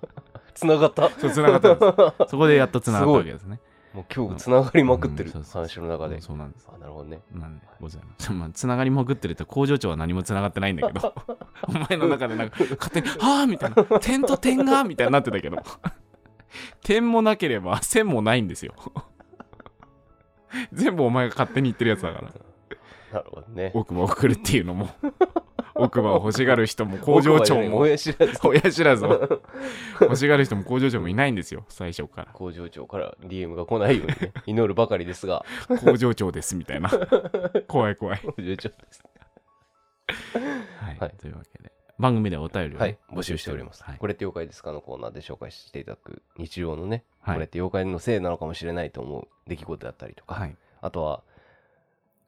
[0.58, 1.08] つながった。
[1.10, 1.86] そう繋がったんで
[2.26, 2.30] す。
[2.30, 3.60] そこでやっと繋がったわけですね。
[3.94, 5.30] もう今日つながりまくってる。
[5.30, 6.20] 話の中で。
[6.20, 6.68] そうなんです。
[6.74, 7.20] あ、なるほどね。
[7.32, 8.32] なんでございます。
[8.32, 11.14] まあ、つながりまくってるって工場長は何もつながってないんだけど、
[11.68, 15.58] お前の中でなんか勝手に、はあみたいな、点と点がみたいになってたけど、
[16.82, 18.74] 点もなければ線もないんですよ。
[20.72, 22.32] 全部お前が勝手に言ってるやつだから、
[23.12, 23.70] なるほどね。
[23.74, 24.88] 奥歯を送るっていうのも、
[25.78, 28.38] 奥歯を欲しがる人も工場長も、親知らず。
[28.42, 29.06] 親知らず。
[29.06, 29.40] を
[30.02, 32.28] 欲しがる人も工場長もいないんですよ、最初から。
[32.32, 35.44] 工場長から DM が来ないようにね、祈るばかりですが、
[35.84, 36.90] 工場長ですみたいな。
[37.68, 38.20] 怖い怖い。
[38.20, 39.04] 工場長です。
[40.80, 41.14] はい、はい。
[41.18, 43.82] というわけで、番組ではお便りをね、はい、募集しております。
[43.82, 43.98] はい。
[43.98, 47.34] これって妖怪ですかのコーナーで紹介していただく日常のね、はい。
[47.34, 50.56] これって妖怪のせいなのかもしれないと思う出来事だったりとか、はい。
[50.80, 51.22] あとは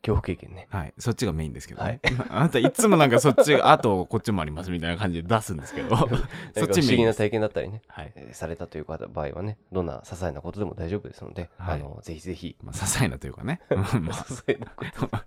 [0.02, 0.66] 恐怖経験ね。
[0.70, 2.16] はい、そっちがメインですけど、ねはい。
[2.30, 5.96] あなたいつもなんかそっちがあとこっちもありますみたいな感じで出すんですけど。
[5.96, 8.12] そっちメインです、思議な体験だったりね、はい。
[8.14, 11.80] えーされたという方場合はね、どんな些細なことでも大丈夫ですので、はい。
[11.80, 13.60] あのぜひぜひ、まあ、些細なというかね。
[13.70, 15.08] うんま些細なこと。
[15.12, 15.26] あ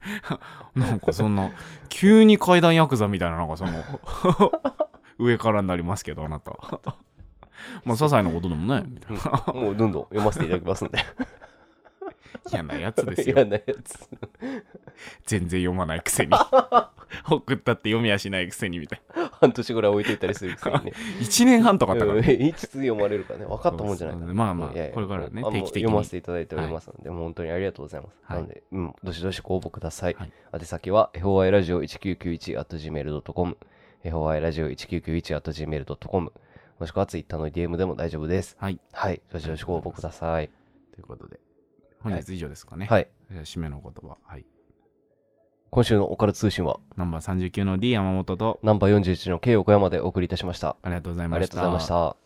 [0.76, 1.52] なんかそんな
[1.90, 3.72] 急に階段ヤクザみたいななんかその
[5.20, 6.54] 上からになりますけどあなた。
[7.86, 8.84] まあ些細なことでもね。
[8.88, 11.00] みたいなもうどんどん読ませていただきますので。
[12.52, 13.36] 嫌なやつですよ。
[13.38, 14.10] 嫌なやつ。
[15.26, 16.32] 全然読まないくせに。
[17.30, 19.02] 送ったって読みやしないくせにみたい
[19.40, 20.92] 半年ぐらい置いていったりするくせにね。
[20.92, 24.20] な1年半とかあったから、うんいつ読まれるかね、分かったもんじゃないか。
[24.22, 25.84] そうそうまあまあこれからね定期的に。
[25.84, 28.20] 読ませていただいておりますので、もう本当にありがとうございます。
[28.24, 28.38] はい。
[28.38, 30.16] なので、うん、どしどしご応募ください。
[30.18, 30.32] はい。
[30.54, 33.58] 宛先は、FOI ラジオ 1991.gmail.com、
[34.04, 36.34] FOI ラジオ 1991.gmail.com、
[36.80, 38.56] もしくは Twitter の DM でも大丈夫です。
[38.60, 38.80] はい。
[38.92, 40.50] はい、どしどしご応募ください。
[40.94, 41.40] ということで
[42.04, 44.18] 本日以上ですかね、はい、じゃあ締めの言葉。
[44.24, 44.46] はい。
[45.72, 48.60] 今週のオカルト通信は、ナンバー39の D 山本と。
[48.62, 50.76] ナンバー41の K 横山でお送りいたしました。
[50.84, 51.56] ありがとうございありがました。
[51.56, 52.23] とうございました。